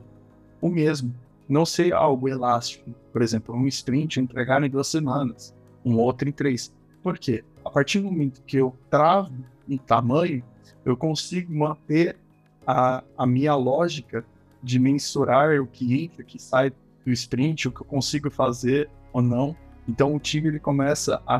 o 0.61 0.69
mesmo 0.69 1.13
não 1.49 1.65
ser 1.65 1.93
algo 1.93 2.29
elástico. 2.29 2.89
Por 3.11 3.21
exemplo, 3.21 3.53
um 3.53 3.67
sprint 3.67 4.19
entregar 4.19 4.63
em 4.63 4.69
duas 4.69 4.87
semanas, 4.87 5.53
um 5.83 5.97
outro 5.97 6.29
em 6.29 6.31
três. 6.31 6.73
Por 7.03 7.17
quê? 7.17 7.43
A 7.65 7.69
partir 7.69 7.99
do 7.99 8.05
momento 8.05 8.41
que 8.43 8.57
eu 8.57 8.75
travo 8.89 9.33
em 9.67 9.77
tamanho, 9.77 10.43
eu 10.85 10.95
consigo 10.95 11.53
manter 11.53 12.17
a, 12.65 13.03
a 13.17 13.25
minha 13.25 13.55
lógica 13.55 14.23
de 14.63 14.79
mensurar 14.79 15.59
o 15.59 15.67
que 15.67 16.03
entra, 16.03 16.21
o 16.21 16.25
que 16.25 16.41
sai 16.41 16.71
do 17.05 17.11
sprint, 17.11 17.67
o 17.67 17.71
que 17.71 17.81
eu 17.81 17.85
consigo 17.85 18.29
fazer 18.29 18.89
ou 19.11 19.21
não. 19.21 19.55
Então 19.87 20.15
o 20.15 20.19
time 20.19 20.47
ele 20.47 20.59
começa 20.59 21.21
a, 21.25 21.39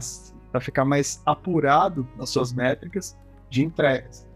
a 0.54 0.60
ficar 0.60 0.84
mais 0.84 1.22
apurado 1.26 2.08
nas 2.18 2.30
suas 2.30 2.52
métricas 2.52 3.18
de 3.50 3.64
entregas. 3.64 4.28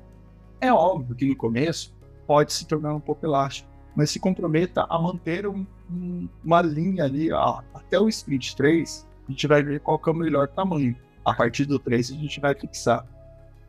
É 0.62 0.72
óbvio 0.72 1.16
que 1.16 1.26
no 1.26 1.36
começo 1.36 1.94
pode 2.26 2.54
se 2.54 2.66
tornar 2.66 2.94
um 2.94 3.00
pouco 3.00 3.26
elástico, 3.26 3.70
mas 3.96 4.12
se 4.12 4.20
comprometa 4.20 4.86
a 4.90 5.00
manter 5.00 5.48
um, 5.48 5.66
um, 5.90 6.28
uma 6.44 6.62
linha 6.62 7.06
ali, 7.06 7.32
ó, 7.32 7.62
até 7.74 8.00
o 8.00 8.10
sprint 8.10 8.56
3, 8.56 9.08
a 9.28 9.32
gente 9.32 9.48
vai 9.48 9.64
ver 9.64 9.80
qual 9.80 10.00
é 10.06 10.10
o 10.10 10.14
melhor 10.14 10.48
tamanho. 10.50 10.96
A 11.24 11.34
partir 11.34 11.66
do 11.66 11.80
3 11.80 12.12
a 12.12 12.16
gente 12.16 12.40
vai 12.40 12.54
fixar. 12.54 13.08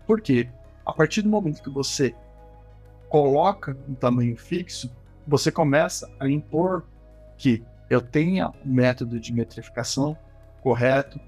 Por 0.06 0.20
quê? 0.20 0.48
A 0.84 0.92
partir 0.92 1.22
do 1.22 1.28
momento 1.28 1.62
que 1.62 1.70
você 1.70 2.14
coloca 3.08 3.76
um 3.88 3.94
tamanho 3.94 4.36
fixo, 4.36 4.90
você 5.26 5.50
começa 5.50 6.10
a 6.18 6.28
impor 6.28 6.84
que 7.38 7.62
eu 7.88 8.00
tenha 8.00 8.52
um 8.64 8.72
método 8.72 9.18
de 9.20 9.32
metrificação 9.32 10.16
correto, 10.60 11.20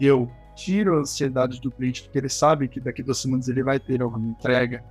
eu 0.00 0.30
tiro 0.54 0.96
a 0.96 1.00
ansiedade 1.00 1.60
do 1.60 1.70
cliente, 1.70 2.02
porque 2.04 2.18
ele 2.18 2.28
sabe 2.28 2.68
que 2.68 2.78
daqui 2.78 3.02
duas 3.02 3.18
semanas 3.18 3.48
ele 3.48 3.62
vai 3.62 3.80
ter 3.80 4.00
alguma 4.00 4.28
entrega, 4.28 4.84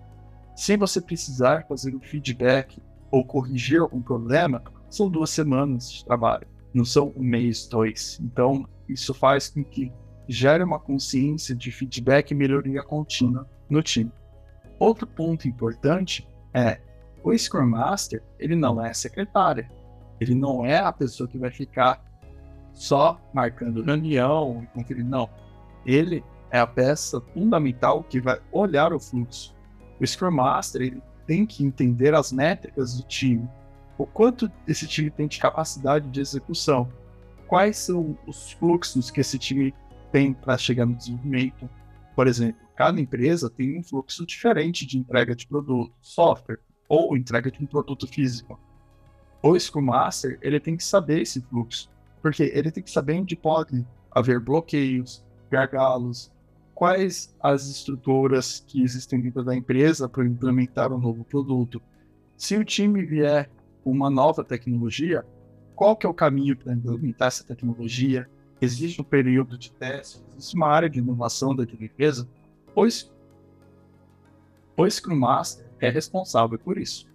sem 0.55 0.77
você 0.77 0.99
precisar 1.01 1.65
fazer 1.67 1.95
um 1.95 2.01
feedback 2.01 2.81
ou 3.13 3.23
corrigir 3.23 3.79
algum 3.79 4.01
problema, 4.01 4.63
são 4.89 5.07
duas 5.07 5.29
semanas 5.29 5.91
de 5.91 6.03
trabalho, 6.03 6.47
não 6.73 6.83
são 6.83 7.13
um 7.15 7.21
mês, 7.21 7.67
dois. 7.67 8.19
Então, 8.19 8.67
isso 8.89 9.13
faz 9.13 9.49
com 9.49 9.63
que 9.63 9.93
gere 10.27 10.63
uma 10.63 10.79
consciência 10.79 11.55
de 11.55 11.71
feedback 11.71 12.31
e 12.31 12.35
melhoria 12.35 12.81
contínua 12.81 13.47
no 13.69 13.83
time. 13.83 14.11
Outro 14.79 15.05
ponto 15.05 15.47
importante 15.47 16.27
é 16.55 16.81
o 17.23 17.37
Scrum 17.37 17.67
Master, 17.67 18.23
ele 18.39 18.55
não 18.55 18.83
é 18.83 18.91
secretária. 18.95 19.69
Ele 20.19 20.33
não 20.33 20.65
é 20.65 20.77
a 20.77 20.91
pessoa 20.91 21.29
que 21.29 21.37
vai 21.37 21.51
ficar 21.51 22.03
só 22.73 23.21
marcando 23.31 23.83
reunião, 23.83 24.67
não. 25.05 25.29
Ele 25.85 26.23
é 26.49 26.59
a 26.59 26.65
peça 26.65 27.21
fundamental 27.31 28.03
que 28.03 28.19
vai 28.19 28.39
olhar 28.51 28.91
o 28.91 28.99
fluxo. 28.99 29.55
O 30.01 30.07
Scrum 30.07 30.31
Master, 30.31 30.81
ele 30.81 31.03
tem 31.25 31.45
que 31.45 31.63
entender 31.63 32.13
as 32.13 32.31
métricas 32.31 32.97
do 32.97 33.03
time, 33.03 33.47
o 33.97 34.05
quanto 34.05 34.51
esse 34.67 34.87
time 34.87 35.09
tem 35.09 35.27
de 35.27 35.39
capacidade 35.39 36.09
de 36.09 36.19
execução, 36.19 36.91
quais 37.47 37.77
são 37.77 38.17
os 38.25 38.51
fluxos 38.53 39.11
que 39.11 39.21
esse 39.21 39.37
time 39.37 39.73
tem 40.11 40.33
para 40.33 40.57
chegar 40.57 40.85
no 40.85 40.95
desenvolvimento. 40.95 41.69
Por 42.15 42.27
exemplo, 42.27 42.61
cada 42.75 42.99
empresa 42.99 43.49
tem 43.49 43.79
um 43.79 43.83
fluxo 43.83 44.25
diferente 44.25 44.85
de 44.85 44.97
entrega 44.97 45.35
de 45.35 45.47
produto, 45.47 45.93
software 46.01 46.59
ou 46.89 47.15
entrega 47.15 47.51
de 47.51 47.63
um 47.63 47.65
produto 47.65 48.07
físico. 48.07 48.59
O 49.41 49.57
Scrum 49.59 49.81
Master 49.81 50.39
ele 50.41 50.59
tem 50.59 50.75
que 50.75 50.83
saber 50.83 51.21
esse 51.21 51.41
fluxo, 51.41 51.91
porque 52.21 52.51
ele 52.55 52.71
tem 52.71 52.81
que 52.81 52.91
saber 52.91 53.19
onde 53.19 53.35
pode 53.35 53.85
haver 54.11 54.39
bloqueios, 54.39 55.23
gargalos, 55.51 56.31
quais 56.73 57.35
as 57.41 57.67
estruturas 57.67 58.63
que 58.67 58.83
existem 58.83 59.21
dentro 59.21 59.43
da 59.43 59.55
empresa 59.55 60.09
para 60.09 60.25
implementar 60.25 60.91
um 60.91 60.97
novo 60.97 61.23
produto. 61.23 61.81
Se 62.37 62.57
o 62.57 62.65
time 62.65 63.05
vier 63.05 63.49
com 63.83 63.91
uma 63.91 64.09
nova 64.09 64.43
tecnologia, 64.43 65.25
qual 65.75 65.95
que 65.95 66.05
é 66.05 66.09
o 66.09 66.13
caminho 66.13 66.57
para 66.57 66.73
implementar 66.73 67.27
essa 67.27 67.43
tecnologia? 67.43 68.29
Existe 68.61 69.01
um 69.01 69.03
período 69.03 69.57
de 69.57 69.71
teste? 69.71 70.21
Existe 70.35 70.55
uma 70.55 70.67
área 70.67 70.89
de 70.89 70.99
inovação 70.99 71.55
da 71.55 71.63
empresa? 71.63 72.27
Pois, 72.73 73.11
Scrum 74.89 75.15
Master 75.15 75.65
é 75.79 75.89
responsável 75.89 76.57
por 76.57 76.77
isso. 76.77 77.07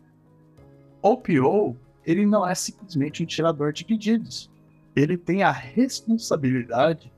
O 1.02 1.16
PO, 1.16 1.76
ele 2.04 2.26
não 2.26 2.46
é 2.46 2.54
simplesmente 2.54 3.22
um 3.22 3.26
tirador 3.26 3.72
de 3.72 3.84
pedidos. 3.84 4.50
Ele 4.94 5.16
tem 5.16 5.42
a 5.42 5.50
responsabilidade 5.50 7.12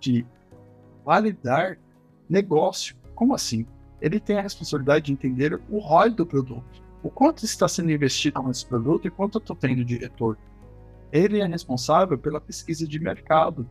de 0.00 0.24
validar 1.04 1.78
negócio. 2.28 2.96
Como 3.14 3.34
assim? 3.34 3.66
Ele 4.00 4.20
tem 4.20 4.38
a 4.38 4.42
responsabilidade 4.42 5.06
de 5.06 5.12
entender 5.12 5.60
o 5.68 5.78
ROI 5.78 6.10
do 6.10 6.26
produto. 6.26 6.82
O 7.02 7.10
quanto 7.10 7.44
está 7.44 7.68
sendo 7.68 7.90
investido 7.90 8.42
nesse 8.42 8.66
produto 8.66 9.06
e 9.06 9.10
quanto 9.10 9.36
eu 9.36 9.40
estou 9.40 9.56
tendo 9.56 9.84
de 9.84 9.96
retorno. 9.96 10.38
Ele 11.12 11.40
é 11.40 11.46
responsável 11.46 12.18
pela 12.18 12.40
pesquisa 12.40 12.86
de 12.86 12.98
mercado. 12.98 13.68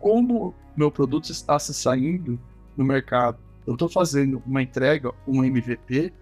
Como 0.00 0.54
meu 0.76 0.90
produto 0.90 1.30
está 1.30 1.58
se 1.58 1.74
saindo 1.74 2.40
no 2.76 2.84
mercado? 2.84 3.38
Eu 3.66 3.74
estou 3.74 3.88
fazendo 3.88 4.42
uma 4.46 4.62
entrega, 4.62 5.12
um 5.26 5.44
MVP, 5.44 6.12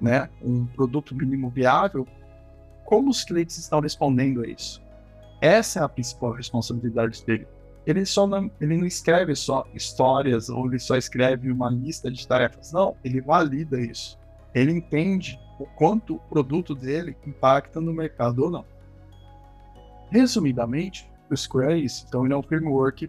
né, 0.00 0.28
um 0.42 0.66
produto 0.66 1.14
mínimo 1.14 1.50
viável. 1.50 2.06
Como 2.84 3.10
os 3.10 3.24
clientes 3.24 3.56
estão 3.56 3.80
respondendo 3.80 4.42
a 4.42 4.46
isso? 4.46 4.82
Essa 5.40 5.80
é 5.80 5.82
a 5.82 5.88
principal 5.88 6.32
responsabilidade 6.32 7.24
dele 7.24 7.46
ele 7.86 8.04
só 8.04 8.26
não, 8.26 8.50
ele 8.60 8.76
não 8.76 8.84
escreve 8.84 9.36
só 9.36 9.64
histórias 9.72 10.48
ou 10.48 10.66
ele 10.66 10.78
só 10.78 10.96
escreve 10.96 11.52
uma 11.52 11.70
lista 11.70 12.10
de 12.10 12.26
tarefas. 12.26 12.72
Não, 12.72 12.96
ele 13.04 13.20
valida 13.20 13.80
isso. 13.80 14.18
Ele 14.52 14.72
entende 14.72 15.38
o 15.58 15.64
quanto 15.64 16.16
o 16.16 16.18
produto 16.18 16.74
dele 16.74 17.16
impacta 17.24 17.80
no 17.80 17.92
mercado 17.92 18.44
ou 18.44 18.50
não. 18.50 18.64
Resumidamente, 20.10 21.08
o 21.30 21.36
Scrum 21.36 21.62
é 21.62 21.78
isso. 21.78 22.04
Então, 22.08 22.24
ele 22.24 22.34
é 22.34 22.36
um 22.36 22.42
framework 22.42 23.08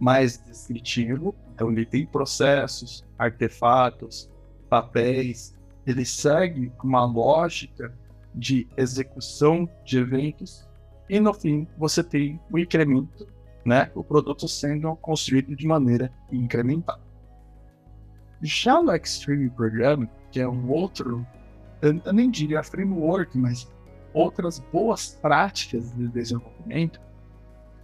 mais 0.00 0.38
descritivo. 0.38 1.34
Então, 1.54 1.70
ele 1.70 1.86
tem 1.86 2.04
processos, 2.04 3.04
artefatos, 3.16 4.28
papéis. 4.68 5.56
Ele 5.86 6.04
segue 6.04 6.72
uma 6.82 7.04
lógica 7.04 7.94
de 8.34 8.68
execução 8.76 9.68
de 9.84 9.98
eventos. 9.98 10.66
E, 11.08 11.20
no 11.20 11.32
fim, 11.32 11.68
você 11.76 12.02
tem 12.02 12.40
o 12.50 12.58
incremento 12.58 13.37
né, 13.68 13.90
o 13.94 14.02
produto 14.02 14.48
sendo 14.48 14.96
construído 14.96 15.54
de 15.54 15.66
maneira 15.66 16.10
incremental. 16.32 16.98
Já 18.40 18.82
no 18.82 18.94
Extreme 18.94 19.50
Programming, 19.50 20.08
que 20.30 20.40
é 20.40 20.48
um 20.48 20.70
outro, 20.70 21.26
eu, 21.82 21.92
nem 22.12 22.30
diria 22.30 22.62
framework, 22.62 23.36
mas 23.36 23.70
outras 24.14 24.58
boas 24.72 25.18
práticas 25.20 25.92
de 25.92 26.08
desenvolvimento, 26.08 26.98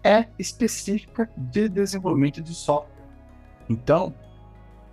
é 0.02 0.26
específica 0.38 1.30
de 1.36 1.68
desenvolvimento 1.68 2.42
de 2.42 2.54
software. 2.54 3.04
Então, 3.68 4.14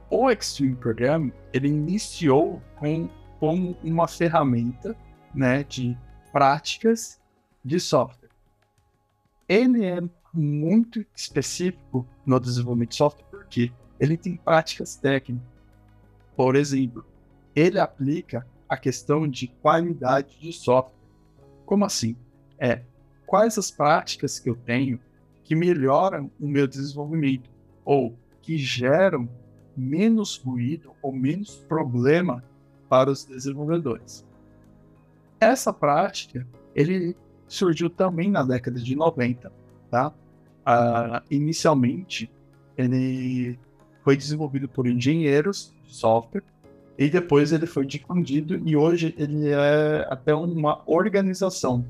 o 0.10 0.30
Extreme 0.30 0.76
Programming 0.76 1.32
ele 1.54 1.70
iniciou 1.70 2.62
com, 2.78 3.10
com 3.40 3.76
uma 3.82 4.08
ferramenta 4.10 4.96
né, 5.34 5.64
de 5.64 5.98
práticas 6.34 7.22
de 7.64 7.80
software. 7.80 8.30
Ele 9.48 9.86
é 9.86 10.02
muito 10.34 11.06
específico 11.16 12.08
no 12.26 12.40
desenvolvimento 12.40 12.90
de 12.90 12.96
software, 12.96 13.26
porque 13.30 13.72
ele 14.00 14.18
tem 14.18 14.36
práticas 14.36 14.96
técnicas. 14.96 15.48
Por 16.36 16.56
exemplo, 16.56 17.06
ele 17.56 17.80
aplica 17.80 18.48
a 18.68 18.78
questão 18.78 19.28
de 19.28 19.48
qualidade 19.48 20.40
de 20.40 20.54
software. 20.54 20.96
Como 21.66 21.86
assim? 21.86 22.16
É 22.58 22.84
quais 23.26 23.58
as 23.58 23.72
práticas 23.72 24.40
que 24.40 24.50
eu 24.50 24.56
tenho 24.56 25.00
que 25.44 25.56
melhoram 25.56 26.30
o 26.40 26.48
meu 26.48 26.68
desenvolvimento 26.68 27.50
ou 27.86 28.14
que 28.42 28.58
geram 28.58 29.30
menos 29.76 30.38
ruído 30.38 30.92
ou 31.02 31.14
menos 31.14 31.56
problema 31.68 32.44
para 32.90 33.10
os 33.10 33.24
desenvolvedores. 33.24 34.26
Essa 35.40 35.72
prática 35.72 36.46
ele 36.76 37.16
surgiu 37.48 37.90
também 37.90 38.30
na 38.30 38.44
década 38.44 38.80
de 38.80 38.96
90, 38.96 39.52
tá? 39.90 40.14
Uh, 40.62 41.22
inicialmente, 41.30 42.32
ele 42.78 43.58
foi 44.04 44.16
desenvolvido 44.16 44.68
por 44.68 44.88
engenheiros 44.88 45.74
de 45.86 45.96
software 45.96 46.44
e 46.98 47.10
depois 47.10 47.52
ele 47.52 47.66
foi 47.66 47.86
difundido 47.86 48.62
e 48.64 48.76
hoje 48.76 49.14
ele 49.18 49.50
é 49.50 50.08
até 50.10 50.36
uma 50.36 50.82
organização, 50.86 51.86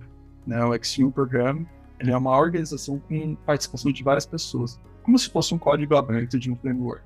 né? 0.45 0.63
O 0.63 0.73
Extreme 0.73 1.11
Program, 1.11 1.65
ele 1.99 2.11
é 2.11 2.17
uma 2.17 2.37
organização 2.37 2.99
com 2.99 3.35
participação 3.35 3.91
de 3.91 4.03
várias 4.03 4.25
pessoas, 4.25 4.79
como 5.03 5.17
se 5.19 5.29
fosse 5.29 5.53
um 5.53 5.57
código 5.57 5.95
aberto 5.95 6.39
de 6.39 6.51
um 6.51 6.55
framework. 6.55 7.03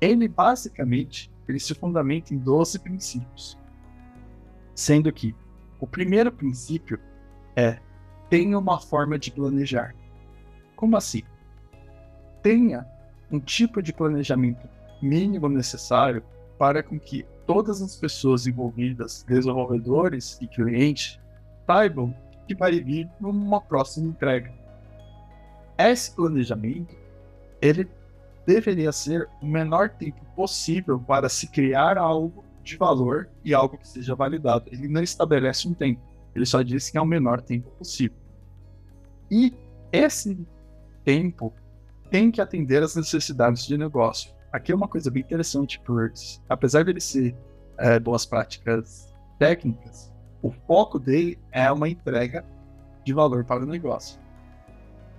Ele 0.00 0.28
basicamente 0.28 1.30
ele 1.48 1.58
se 1.58 1.74
fundamenta 1.74 2.34
em 2.34 2.38
12 2.38 2.78
princípios, 2.78 3.58
sendo 4.74 5.12
que 5.12 5.34
o 5.80 5.86
primeiro 5.86 6.32
princípio 6.32 6.98
é 7.56 7.78
tenha 8.28 8.58
uma 8.58 8.80
forma 8.80 9.18
de 9.18 9.30
planejar. 9.30 9.94
Como 10.76 10.96
assim? 10.96 11.22
Tenha 12.42 12.86
um 13.30 13.40
tipo 13.40 13.82
de 13.82 13.92
planejamento 13.92 14.68
mínimo 15.00 15.48
necessário 15.48 16.22
para 16.58 16.82
com 16.82 16.98
que 16.98 17.26
todas 17.46 17.82
as 17.82 17.96
pessoas 17.96 18.46
envolvidas, 18.46 19.24
desenvolvedores 19.28 20.38
e 20.40 20.46
clientes, 20.46 21.18
saibam 21.66 22.14
que 22.46 22.54
vai 22.54 22.80
vir 22.80 23.08
numa 23.20 23.60
próxima 23.60 24.06
entrega. 24.06 24.52
Esse 25.78 26.14
planejamento, 26.14 26.94
ele 27.60 27.88
deveria 28.46 28.92
ser 28.92 29.28
o 29.40 29.46
menor 29.46 29.90
tempo 29.90 30.24
possível 30.36 30.98
para 30.98 31.28
se 31.28 31.48
criar 31.48 31.98
algo 31.98 32.44
de 32.62 32.76
valor 32.76 33.28
e 33.44 33.54
algo 33.54 33.78
que 33.78 33.88
seja 33.88 34.14
validado. 34.14 34.64
Ele 34.70 34.88
não 34.88 35.02
estabelece 35.02 35.66
um 35.68 35.74
tempo, 35.74 36.00
ele 36.34 36.46
só 36.46 36.62
diz 36.62 36.90
que 36.90 36.98
é 36.98 37.00
o 37.00 37.06
menor 37.06 37.40
tempo 37.40 37.70
possível. 37.70 38.16
E 39.30 39.54
esse 39.90 40.38
tempo 41.04 41.52
tem 42.10 42.30
que 42.30 42.40
atender 42.40 42.82
às 42.82 42.96
necessidades 42.96 43.66
de 43.66 43.76
negócio. 43.76 44.32
Aqui 44.52 44.72
é 44.72 44.74
uma 44.74 44.88
coisa 44.88 45.10
bem 45.10 45.22
interessante, 45.22 45.80
porque 45.80 46.38
apesar 46.48 46.84
de 46.84 46.90
ele 46.90 47.00
ser 47.00 47.36
é, 47.76 47.98
boas 47.98 48.24
práticas 48.24 49.12
técnicas, 49.38 50.12
o 50.40 50.50
foco 50.50 50.98
dele 50.98 51.38
é 51.50 51.70
uma 51.72 51.88
entrega 51.88 52.44
de 53.04 53.12
valor 53.12 53.44
para 53.44 53.62
o 53.62 53.66
negócio. 53.66 54.20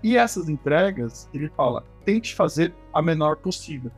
E 0.02 0.18
essas 0.18 0.48
entregas, 0.48 1.30
ele 1.34 1.50
fala, 1.50 1.84
tente 2.06 2.34
fazer 2.34 2.74
a 2.94 3.02
menor 3.02 3.38
possível. 3.38 3.92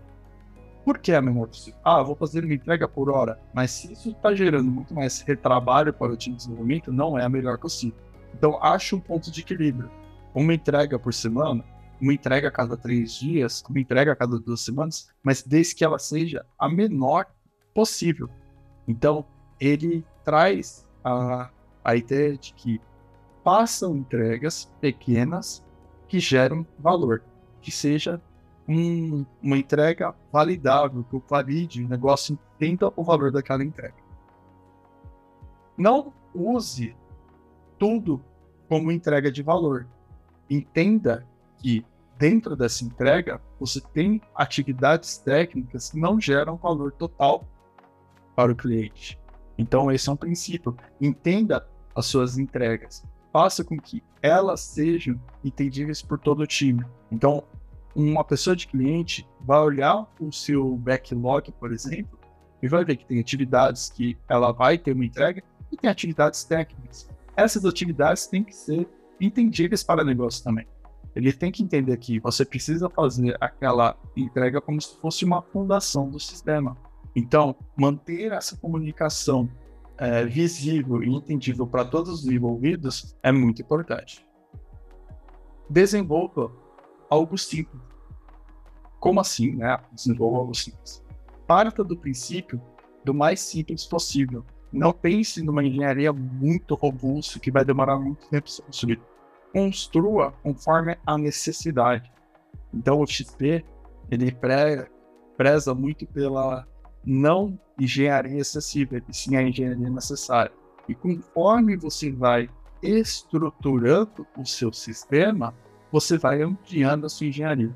Por 0.84 0.98
que 0.98 1.12
a 1.12 1.22
menor 1.22 1.50
possível? 1.50 1.80
Ah, 1.84 2.02
vou 2.02 2.16
fazer 2.16 2.46
uma 2.46 2.54
entrega 2.54 2.88
por 2.88 3.10
hora, 3.10 3.40
mas 3.54 3.72
se 3.72 3.92
isso 3.92 4.12
está 4.12 4.34
gerando 4.34 4.72
muito 4.72 4.94
mais 4.94 5.22
retrabalho 5.22 5.94
para 5.94 6.14
o 6.14 6.18
time 6.18 6.36
de 6.36 6.44
desenvolvimento, 6.44 6.92
não 6.92 7.20
é 7.20 7.26
a 7.26 7.30
melhor 7.30 7.58
possível. 7.58 8.00
Então, 8.34 8.58
acho 8.64 8.96
um 8.96 9.00
ponto 9.00 9.30
de 9.30 9.42
equilíbrio. 9.42 9.92
Uma 10.34 10.54
entrega 10.54 10.98
por 10.98 11.14
semana 11.14 11.64
uma 12.00 12.14
entrega 12.14 12.48
a 12.48 12.52
cada 12.52 12.78
três 12.78 13.14
dias, 13.14 13.64
uma 13.70 13.80
entrega 13.80 14.12
a 14.12 14.16
cada 14.16 14.40
duas 14.40 14.62
semanas, 14.62 15.10
mas 15.24 15.42
desde 15.42 15.76
que 15.76 15.84
ela 15.84 16.00
seja 16.00 16.46
a 16.58 16.70
menor 16.70 17.26
possível. 17.74 18.30
Então, 18.88 19.26
ele 19.60 20.06
traz 20.24 20.88
a, 21.04 21.50
a 21.84 21.96
ideia 21.96 22.38
de 22.38 22.54
que 22.54 22.82
façam 23.44 23.96
entregas 23.96 24.72
pequenas 24.80 25.64
que 26.08 26.20
geram 26.20 26.66
valor, 26.80 27.24
que 27.62 27.72
seja 27.72 28.22
um, 28.68 29.26
uma 29.42 29.58
entrega 29.58 30.14
validável, 30.32 31.04
que 31.04 31.16
o 31.16 31.24
valide, 31.28 31.84
o 31.84 31.88
negócio 31.88 32.38
entenda 32.56 32.92
o 32.96 33.04
valor 33.04 33.32
daquela 33.32 33.64
entrega. 33.64 33.96
Não 35.78 36.14
use 36.34 36.96
tudo 37.78 38.22
como 38.68 38.92
entrega 38.92 39.32
de 39.32 39.42
valor. 39.42 39.88
Entenda 40.50 41.26
que 41.58 41.86
dentro 42.18 42.56
dessa 42.56 42.84
entrega 42.84 43.42
você 43.60 43.82
tem 43.94 44.22
atividades 44.36 45.18
técnicas 45.18 45.92
que 45.92 46.00
não 46.00 46.20
geram 46.20 46.58
valor 46.58 46.92
total 46.92 47.46
para 48.36 48.52
o 48.52 48.56
cliente. 48.56 49.20
Então, 49.58 49.92
esse 49.92 50.08
é 50.08 50.12
um 50.12 50.16
princípio. 50.16 50.76
Entenda 51.02 51.68
as 51.96 52.06
suas 52.06 52.38
entregas. 52.38 53.04
Faça 53.34 53.64
com 53.64 53.80
que 53.80 54.04
elas 54.22 54.62
sejam 54.62 55.20
entendíveis 55.44 56.02
por 56.02 56.20
todo 56.20 56.42
o 56.42 56.48
time. 56.48 56.86
Então, 57.12 57.44
uma 57.96 58.24
pessoa 58.24 58.56
de 58.56 58.68
cliente 58.68 59.28
vai 59.42 59.60
olhar 59.60 60.08
o 60.20 60.32
seu 60.32 60.76
backlog, 60.76 61.52
por 61.54 61.72
exemplo, 61.72 62.20
e 62.62 62.68
vai 62.68 62.86
ver 62.86 62.98
que 62.98 63.06
tem 63.06 63.20
atividades 63.20 63.90
que 63.90 64.16
ela 64.30 64.52
vai 64.52 64.78
ter 64.78 64.94
uma 64.94 65.06
entrega 65.06 65.44
e 65.72 65.78
tem 65.78 65.90
atividades 65.90 66.44
técnicas. 66.44 67.10
Essas 67.36 67.66
atividades 67.66 68.28
têm 68.28 68.44
que 68.44 68.56
ser 68.56 68.88
entendíveis 69.20 69.84
para 69.84 70.04
o 70.04 70.06
negócio 70.06 70.44
também. 70.44 70.68
Ele 71.18 71.34
tem 71.34 71.52
que 71.52 71.64
entender 71.64 71.98
que 71.98 72.20
você 72.20 72.46
precisa 72.46 72.88
fazer 72.90 73.36
aquela 73.42 73.98
entrega 74.16 74.62
como 74.62 74.80
se 74.80 74.96
fosse 75.00 75.26
uma 75.26 75.42
fundação 75.42 76.10
do 76.10 76.20
sistema. 76.20 76.78
Então, 77.16 77.56
manter 77.76 78.32
essa 78.32 78.56
comunicação 78.56 79.50
é, 79.98 80.24
visível 80.24 81.02
e 81.02 81.10
entendível 81.10 81.66
para 81.66 81.84
todos 81.84 82.24
os 82.24 82.28
envolvidos 82.28 83.18
é 83.24 83.32
muito 83.32 83.64
importante. 83.64 84.24
Desenvolva 85.68 86.52
algo 87.10 87.36
simples. 87.36 87.82
Como 89.00 89.20
assim, 89.20 89.56
né? 89.56 89.80
Desenvolva 89.92 90.38
algo 90.38 90.54
simples. 90.54 91.04
Parta 91.48 91.84
do 91.84 91.98
princípio 91.98 92.62
do 93.04 93.14
mais 93.14 93.40
simples 93.40 93.86
possível. 93.86 94.46
Não 94.72 94.94
pense 94.94 95.42
numa 95.42 95.64
engenharia 95.64 96.14
muito 96.14 96.76
robusta 96.76 97.40
que 97.40 97.50
vai 97.50 97.66
demorar 97.66 97.98
muito 97.98 98.28
tempo 98.30 98.48
para 98.52 98.66
construir 98.66 99.02
construa 99.54 100.32
conforme 100.44 100.98
a 101.06 101.18
necessidade. 101.18 102.12
Então 102.74 103.02
o 103.02 103.08
XP 103.08 103.64
ele 104.10 104.32
pre, 104.32 104.88
preza 105.36 105.74
muito 105.74 106.06
pela 106.06 106.68
não 107.06 107.60
engenharia 107.80 108.40
excessiva, 108.40 108.98
e 108.98 109.04
sim 109.14 109.36
a 109.36 109.42
engenharia 109.42 109.90
necessária. 109.90 110.52
E 110.88 110.96
conforme 110.96 111.78
você 111.78 112.12
vai 112.12 112.50
estruturando 112.82 114.26
o 114.38 114.46
seu 114.46 114.72
sistema, 114.72 115.54
você 115.92 116.18
vai 116.18 116.42
ampliando 116.42 117.06
a 117.06 117.10
sua 117.10 117.28
engenharia. 117.28 117.74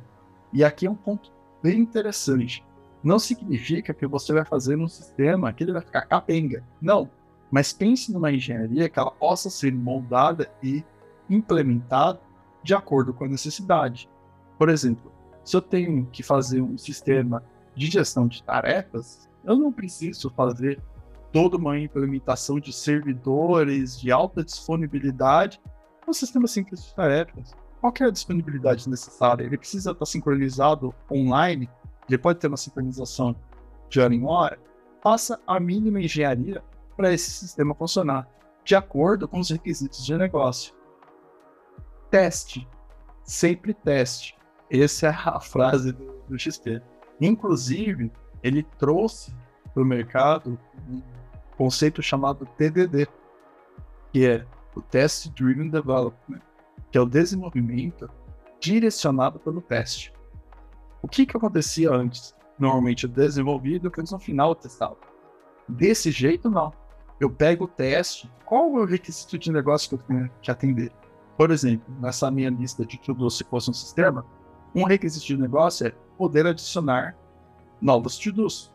E 0.53 0.63
aqui 0.63 0.85
é 0.85 0.91
um 0.91 0.95
ponto 0.95 1.31
bem 1.63 1.79
interessante. 1.79 2.63
Não 3.03 3.17
significa 3.17 3.93
que 3.93 4.05
você 4.05 4.33
vai 4.33 4.45
fazer 4.45 4.77
um 4.77 4.87
sistema 4.87 5.51
que 5.53 5.63
ele 5.63 5.73
vai 5.73 5.81
ficar 5.81 6.01
capenga. 6.01 6.63
Não. 6.81 7.09
Mas 7.49 7.73
pense 7.73 8.11
numa 8.11 8.31
engenharia 8.31 8.89
que 8.89 8.99
ela 8.99 9.11
possa 9.11 9.49
ser 9.49 9.73
moldada 9.73 10.51
e 10.61 10.83
implementado 11.31 12.19
de 12.63 12.73
acordo 12.75 13.13
com 13.13 13.25
a 13.25 13.27
necessidade. 13.27 14.09
Por 14.57 14.69
exemplo, 14.69 15.11
se 15.43 15.55
eu 15.55 15.61
tenho 15.61 16.05
que 16.11 16.21
fazer 16.21 16.61
um 16.61 16.77
sistema 16.77 17.43
de 17.75 17.87
gestão 17.87 18.27
de 18.27 18.43
tarefas, 18.43 19.29
eu 19.43 19.57
não 19.57 19.71
preciso 19.71 20.29
fazer 20.29 20.79
toda 21.31 21.57
uma 21.57 21.79
implementação 21.79 22.59
de 22.59 22.73
servidores 22.73 23.99
de 23.99 24.11
alta 24.11 24.43
disponibilidade 24.43 25.59
um 26.07 26.13
sistema 26.13 26.47
simples 26.47 26.83
de 26.83 26.93
tarefas. 26.93 27.55
Qual 27.79 27.93
é 28.01 28.03
a 28.03 28.11
disponibilidade 28.11 28.89
necessária? 28.89 29.43
Ele 29.43 29.57
precisa 29.57 29.91
estar 29.91 30.05
sincronizado 30.05 30.93
online? 31.09 31.69
Ele 32.07 32.17
pode 32.17 32.39
ter 32.39 32.47
uma 32.47 32.57
sincronização 32.57 33.35
de 33.89 33.99
hora 34.01 34.13
em 34.13 34.25
hora? 34.25 34.59
Faça 35.01 35.39
a 35.47 35.59
mínima 35.59 36.01
engenharia 36.01 36.61
para 36.97 37.13
esse 37.13 37.31
sistema 37.31 37.73
funcionar, 37.73 38.27
de 38.63 38.75
acordo 38.75 39.27
com 39.27 39.39
os 39.39 39.49
requisitos 39.49 40.05
de 40.05 40.15
negócio 40.17 40.73
teste. 42.11 42.67
Sempre 43.23 43.73
teste. 43.73 44.37
Essa 44.69 45.07
é 45.07 45.09
a 45.09 45.39
frase 45.41 45.93
do, 45.93 46.37
XP. 46.37 46.81
Inclusive, 47.19 48.11
ele 48.43 48.63
trouxe 48.77 49.33
para 49.73 49.81
o 49.81 49.85
mercado 49.85 50.59
um 50.89 51.01
conceito 51.57 52.01
chamado 52.01 52.45
TDD, 52.57 53.07
que 54.11 54.25
é 54.25 54.45
o 54.75 54.81
Test 54.81 55.29
Driven 55.29 55.69
Development, 55.69 56.41
que 56.91 56.97
é 56.97 57.01
o 57.01 57.05
desenvolvimento 57.05 58.09
direcionado 58.59 59.39
pelo 59.39 59.61
teste. 59.61 60.13
O 61.01 61.07
que, 61.07 61.25
que 61.25 61.35
acontecia 61.35 61.91
antes? 61.91 62.35
Normalmente 62.59 63.05
eu 63.05 63.09
desenvolvia 63.09 63.77
e 63.77 63.79
depois 63.79 64.11
no 64.11 64.19
final 64.19 64.49
eu 64.49 64.55
testava. 64.55 64.97
Desse 65.67 66.11
jeito, 66.11 66.49
não. 66.49 66.73
Eu 67.19 67.29
pego 67.29 67.65
o 67.65 67.67
teste, 67.67 68.31
qual 68.45 68.65
é 68.77 68.81
o 68.81 68.85
requisito 68.85 69.37
de 69.37 69.51
negócio 69.51 69.89
que 69.89 69.95
eu 69.95 70.07
tenho 70.07 70.31
que 70.41 70.51
atender? 70.51 70.91
Por 71.37 71.51
exemplo, 71.51 71.93
nessa 71.99 72.29
minha 72.29 72.49
lista 72.49 72.85
de 72.85 72.99
to-dos, 72.99 73.37
se 73.37 73.43
fosse 73.43 73.69
um 73.69 73.73
sistema, 73.73 74.25
um 74.75 74.83
requisito 74.83 75.25
de 75.25 75.37
negócio 75.37 75.87
é 75.87 75.91
poder 76.17 76.45
adicionar 76.45 77.15
novos 77.81 78.17
to-dos. 78.17 78.73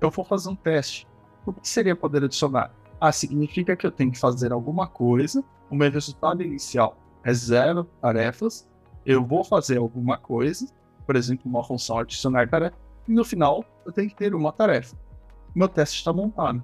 Eu 0.00 0.10
vou 0.10 0.24
fazer 0.24 0.48
um 0.48 0.54
teste. 0.54 1.06
O 1.46 1.52
que 1.52 1.68
seria 1.68 1.96
poder 1.96 2.24
adicionar? 2.24 2.72
Ah, 3.00 3.12
significa 3.12 3.74
que 3.74 3.86
eu 3.86 3.90
tenho 3.90 4.12
que 4.12 4.18
fazer 4.18 4.52
alguma 4.52 4.86
coisa, 4.86 5.42
o 5.70 5.74
meu 5.74 5.90
resultado 5.90 6.42
inicial 6.42 6.96
é 7.24 7.32
zero 7.32 7.84
tarefas, 8.00 8.68
eu 9.06 9.24
vou 9.24 9.42
fazer 9.42 9.78
alguma 9.78 10.18
coisa, 10.18 10.66
por 11.06 11.16
exemplo, 11.16 11.50
uma 11.50 11.64
função 11.64 11.98
adicionar 11.98 12.48
tarefa, 12.48 12.76
e 13.08 13.12
no 13.12 13.24
final 13.24 13.64
eu 13.86 13.92
tenho 13.92 14.08
que 14.08 14.16
ter 14.16 14.34
uma 14.34 14.52
tarefa. 14.52 14.96
Meu 15.54 15.68
teste 15.68 15.98
está 15.98 16.12
montado. 16.12 16.62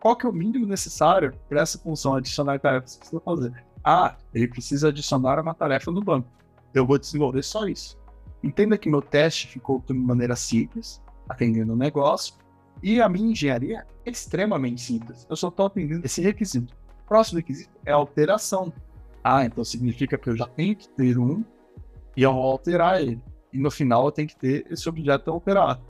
Qual 0.00 0.16
que 0.16 0.26
é 0.26 0.28
o 0.28 0.32
mínimo 0.32 0.66
necessário 0.66 1.38
para 1.48 1.60
essa 1.60 1.78
função 1.78 2.14
adicionar 2.14 2.58
tarefas 2.58 2.96
que 2.96 3.06
você 3.06 3.16
vai 3.16 3.24
fazer? 3.24 3.64
Ah, 3.84 4.16
ele 4.32 4.48
precisa 4.48 4.88
adicionar 4.88 5.38
uma 5.40 5.54
tarefa 5.54 5.90
no 5.90 6.02
banco. 6.02 6.28
Eu 6.72 6.86
vou 6.86 6.98
desenvolver 6.98 7.42
só 7.42 7.66
isso. 7.66 7.98
Entenda 8.42 8.78
que 8.78 8.88
meu 8.88 9.02
teste 9.02 9.46
ficou 9.46 9.82
de 9.86 9.92
maneira 9.92 10.34
simples, 10.34 11.02
atendendo 11.28 11.74
o 11.74 11.76
negócio, 11.76 12.34
e 12.82 13.00
a 13.00 13.08
minha 13.08 13.30
engenharia 13.30 13.86
é 14.04 14.10
extremamente 14.10 14.80
simples. 14.80 15.26
Eu 15.28 15.36
só 15.36 15.48
estou 15.48 15.66
atendendo 15.66 16.04
esse 16.04 16.20
requisito. 16.20 16.74
O 17.04 17.08
próximo 17.08 17.38
requisito 17.38 17.72
é 17.84 17.92
alteração. 17.92 18.72
Ah, 19.22 19.44
então 19.44 19.64
significa 19.64 20.18
que 20.18 20.28
eu 20.28 20.36
já 20.36 20.46
tenho 20.46 20.76
que 20.76 20.88
ter 20.88 21.18
um 21.18 21.44
e 22.16 22.22
eu 22.22 22.32
vou 22.32 22.42
alterar 22.42 23.00
ele. 23.00 23.20
E 23.52 23.58
no 23.58 23.70
final 23.70 24.04
eu 24.04 24.12
tenho 24.12 24.28
que 24.28 24.36
ter 24.36 24.66
esse 24.70 24.88
objeto 24.88 25.30
alterado, 25.30 25.82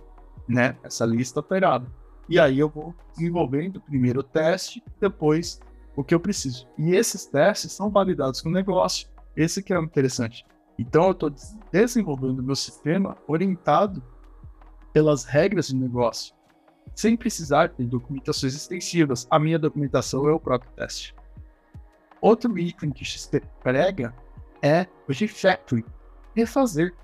né? 0.47 0.77
Essa 0.85 1.05
lista 1.05 1.41
alterada. 1.41 1.87
E 2.29 2.39
aí 2.39 2.59
eu 2.59 2.69
vou 2.69 2.95
desenvolvendo 3.17 3.81
primeiro 3.81 4.21
o 4.21 4.23
teste, 4.23 4.83
depois 5.01 5.61
o 5.97 6.03
que 6.03 6.15
eu 6.15 6.21
preciso. 6.21 6.67
E 6.79 6.95
esses 6.95 7.27
testes 7.27 7.73
são 7.73 7.91
validados 7.91 8.41
com 8.41 8.49
o 8.49 8.53
negócio. 8.53 9.09
Esse 9.37 9.63
que 9.63 9.73
é 9.73 9.79
interessante. 9.79 10.45
Então 10.79 11.07
eu 11.07 11.13
estou 11.13 11.33
desenvolvendo 11.73 12.43
meu 12.43 12.57
sistema 12.57 13.17
orientado 13.27 14.03
pelas 14.93 15.25
regras 15.25 15.69
de 15.69 15.77
negócio, 15.77 16.35
sem 16.95 17.17
precisar 17.17 17.69
de 17.69 17.85
documentações 17.85 18.55
extensivas. 18.55 19.27
A 19.31 19.39
minha 19.39 19.59
documentação 19.59 20.29
é 20.29 20.33
o 20.33 20.41
próprio 20.41 20.71
teste. 20.73 21.15
Outro 22.21 22.57
item 22.59 22.91
que 22.91 23.05
XP 23.05 23.43
prega 23.63 24.15
é 24.63 24.87
o 25.09 25.13
refactoring, 25.13 25.85
refazer. 26.35 26.95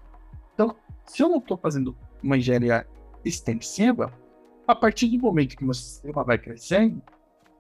Então, 0.55 0.75
se 1.05 1.23
eu 1.23 1.29
não 1.29 1.39
estou 1.39 1.57
fazendo 1.57 1.97
uma 2.23 2.39
engenharia 2.39 2.87
extensiva, 3.25 4.13
a 4.67 4.75
partir 4.75 5.09
do 5.09 5.19
momento 5.19 5.57
que 5.57 5.65
meu 5.65 5.75
sistema 5.75 6.25
vai 6.25 6.39
crescendo, 6.39 7.03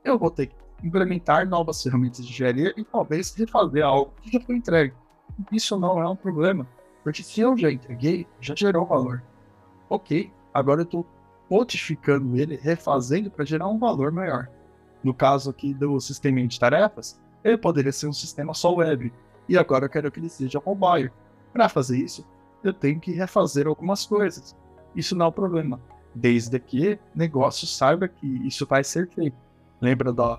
eu 0.05 0.19
vou 0.19 0.31
ter 0.31 0.47
que 0.47 0.55
implementar 0.83 1.49
novas 1.49 1.83
ferramentas 1.83 2.25
de 2.25 2.33
engenharia 2.33 2.75
e 2.77 2.85
talvez 2.85 3.35
refazer 3.35 3.85
algo 3.85 4.13
que 4.23 4.33
já 4.33 4.41
foi 4.41 4.57
entregue. 4.57 4.95
Isso 5.53 5.79
não 5.79 6.01
é 6.01 6.09
um 6.09 6.17
problema, 6.17 6.67
porque 7.03 7.23
se 7.23 7.41
eu 7.41 7.57
já 7.57 7.71
entreguei, 7.71 8.27
já 8.41 8.55
gerou 8.55 8.87
valor. 8.87 9.23
Ok, 9.89 10.33
agora 10.53 10.81
eu 10.81 10.85
estou 10.85 11.07
modificando 11.51 12.37
ele, 12.37 12.57
refazendo 12.57 13.31
para 13.31 13.45
gerar 13.45 13.69
um 13.69 13.79
valor 13.79 14.13
maior. 14.13 14.49
No 15.03 15.15
caso 15.15 15.51
aqui 15.51 15.75
do 15.75 15.99
sistema 16.01 16.47
de 16.47 16.61
tarefas, 16.61 17.21
ele 17.43 17.57
poderia 17.57 17.93
ser 17.93 18.07
um 18.07 18.13
sistema 18.13 18.55
só 18.55 18.75
web, 18.75 19.13
e 19.49 19.59
agora 19.59 19.87
eu 19.87 19.91
quero 19.91 20.11
que 20.13 20.21
ele 20.21 20.29
seja 20.29 20.63
mobile. 20.65 21.11
Para 21.53 21.69
fazer 21.69 21.99
isso, 21.99 22.25
eu 22.63 22.73
tenho 22.73 23.01
que 23.01 23.11
refazer 23.11 23.67
algumas 23.67 24.07
coisas. 24.07 24.55
Isso 24.95 25.17
não 25.17 25.27
é 25.27 25.29
um 25.29 25.33
problema, 25.33 25.81
desde 26.15 26.59
que 26.61 26.99
o 27.15 27.19
negócio 27.19 27.67
saiba 27.67 28.07
que 28.07 28.27
isso 28.47 28.67
vai 28.67 28.85
ser 28.85 29.09
feito. 29.09 29.37
Lembra 29.81 30.13
da 30.13 30.39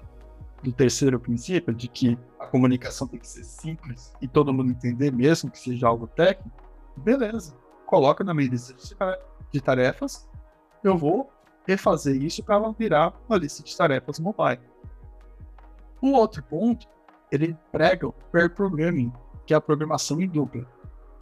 do 0.62 0.72
terceiro 0.72 1.20
princípio, 1.20 1.74
de 1.74 1.88
que 1.88 2.18
a 2.40 2.46
comunicação 2.46 3.08
tem 3.08 3.20
que 3.20 3.28
ser 3.28 3.44
simples 3.44 4.14
e 4.22 4.28
todo 4.28 4.54
mundo 4.54 4.72
entender, 4.72 5.12
mesmo 5.12 5.50
que 5.50 5.60
seja 5.60 5.88
algo 5.88 6.08
técnico, 6.08 6.52
beleza. 6.96 7.56
Coloca 7.86 8.24
na 8.24 8.34
minha 8.34 8.50
lista 8.50 8.76
de 9.52 9.60
tarefas, 9.60 10.30
eu 10.84 10.98
vou 10.98 11.32
refazer 11.68 12.22
isso 12.22 12.44
para 12.44 12.56
ela 12.56 12.74
virar 12.78 13.14
uma 13.28 13.38
lista 13.38 13.64
de 13.64 13.76
tarefas 13.76 14.20
mobile. 14.20 14.62
Um 16.02 16.14
outro 16.14 16.44
ponto, 16.44 16.88
ele 17.32 17.58
prega 17.72 18.08
o 18.08 18.14
pair 18.32 18.50
programming, 18.50 19.12
que 19.46 19.54
é 19.54 19.58
a 19.58 19.62
programação 19.62 20.22
em 20.22 20.28
dupla. 20.28 20.66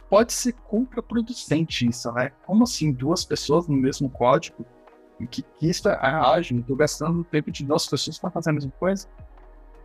Pode 0.08 0.32
ser 0.32 0.52
contraproducente 0.52 1.86
isso, 1.86 2.10
né? 2.12 2.32
Como 2.44 2.64
assim, 2.64 2.92
duas 2.92 3.24
pessoas 3.24 3.68
no 3.68 3.76
mesmo 3.76 4.10
código? 4.10 4.64
Que, 5.30 5.42
que 5.42 5.68
isso 5.68 5.88
é 5.88 5.94
ágil, 6.00 6.60
estou 6.60 6.74
gastando 6.74 7.20
o 7.20 7.24
tempo 7.24 7.50
de 7.50 7.64
duas 7.64 7.86
pessoas 7.86 8.18
para 8.18 8.30
fazer 8.30 8.50
a 8.50 8.52
mesma 8.54 8.72
coisa? 8.72 9.06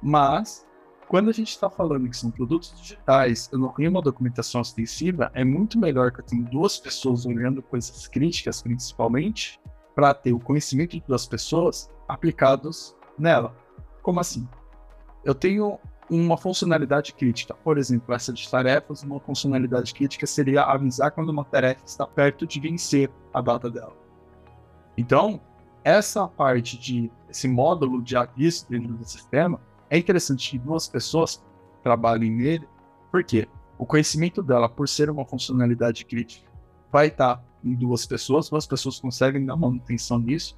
Mas, 0.07 0.63
quando 1.07 1.31
a 1.31 1.33
gente 1.33 1.49
está 1.49 1.67
falando 1.67 2.07
que 2.07 2.15
são 2.15 2.29
produtos 2.29 2.79
digitais, 2.79 3.49
eu 3.51 3.57
não 3.57 3.69
tenho 3.69 3.89
uma 3.89 4.03
documentação 4.03 4.61
extensiva, 4.61 5.31
é 5.33 5.43
muito 5.43 5.79
melhor 5.79 6.11
que 6.11 6.19
eu 6.19 6.23
tenha 6.23 6.43
duas 6.43 6.77
pessoas 6.77 7.25
olhando 7.25 7.59
coisas 7.63 8.07
críticas, 8.07 8.61
principalmente, 8.61 9.59
para 9.95 10.13
ter 10.13 10.31
o 10.31 10.39
conhecimento 10.39 10.91
de 10.91 11.03
duas 11.07 11.25
pessoas 11.25 11.89
aplicados 12.07 12.95
nela. 13.17 13.55
Como 14.03 14.19
assim? 14.19 14.47
Eu 15.23 15.33
tenho 15.33 15.79
uma 16.07 16.37
funcionalidade 16.37 17.11
crítica. 17.11 17.55
Por 17.55 17.79
exemplo, 17.79 18.13
essa 18.13 18.31
de 18.31 18.47
tarefas, 18.47 19.01
uma 19.01 19.19
funcionalidade 19.19 19.91
crítica 19.91 20.27
seria 20.27 20.65
avisar 20.65 21.09
quando 21.09 21.29
uma 21.29 21.43
tarefa 21.43 21.83
está 21.83 22.05
perto 22.05 22.45
de 22.45 22.59
vencer 22.59 23.09
a 23.33 23.41
data 23.41 23.71
dela. 23.71 23.97
Então, 24.95 25.41
essa 25.83 26.27
parte 26.27 26.77
de 26.77 27.11
esse 27.27 27.47
módulo 27.47 28.03
de 28.03 28.15
aviso 28.15 28.67
dentro 28.69 28.93
do 28.93 29.03
sistema 29.03 29.59
é 29.95 29.99
interessante 29.99 30.51
que 30.51 30.59
duas 30.59 30.87
pessoas 30.87 31.43
trabalhem 31.83 32.31
nele, 32.31 32.67
porque 33.11 33.47
o 33.77 33.85
conhecimento 33.85 34.41
dela, 34.41 34.67
por 34.67 34.87
ser 34.87 35.09
uma 35.09 35.25
funcionalidade 35.25 36.05
crítica, 36.05 36.49
vai 36.91 37.07
estar 37.07 37.43
em 37.63 37.73
duas 37.73 38.05
pessoas, 38.05 38.49
duas 38.49 38.65
pessoas 38.65 38.99
conseguem 38.99 39.45
dar 39.45 39.55
manutenção 39.55 40.19
nisso, 40.19 40.57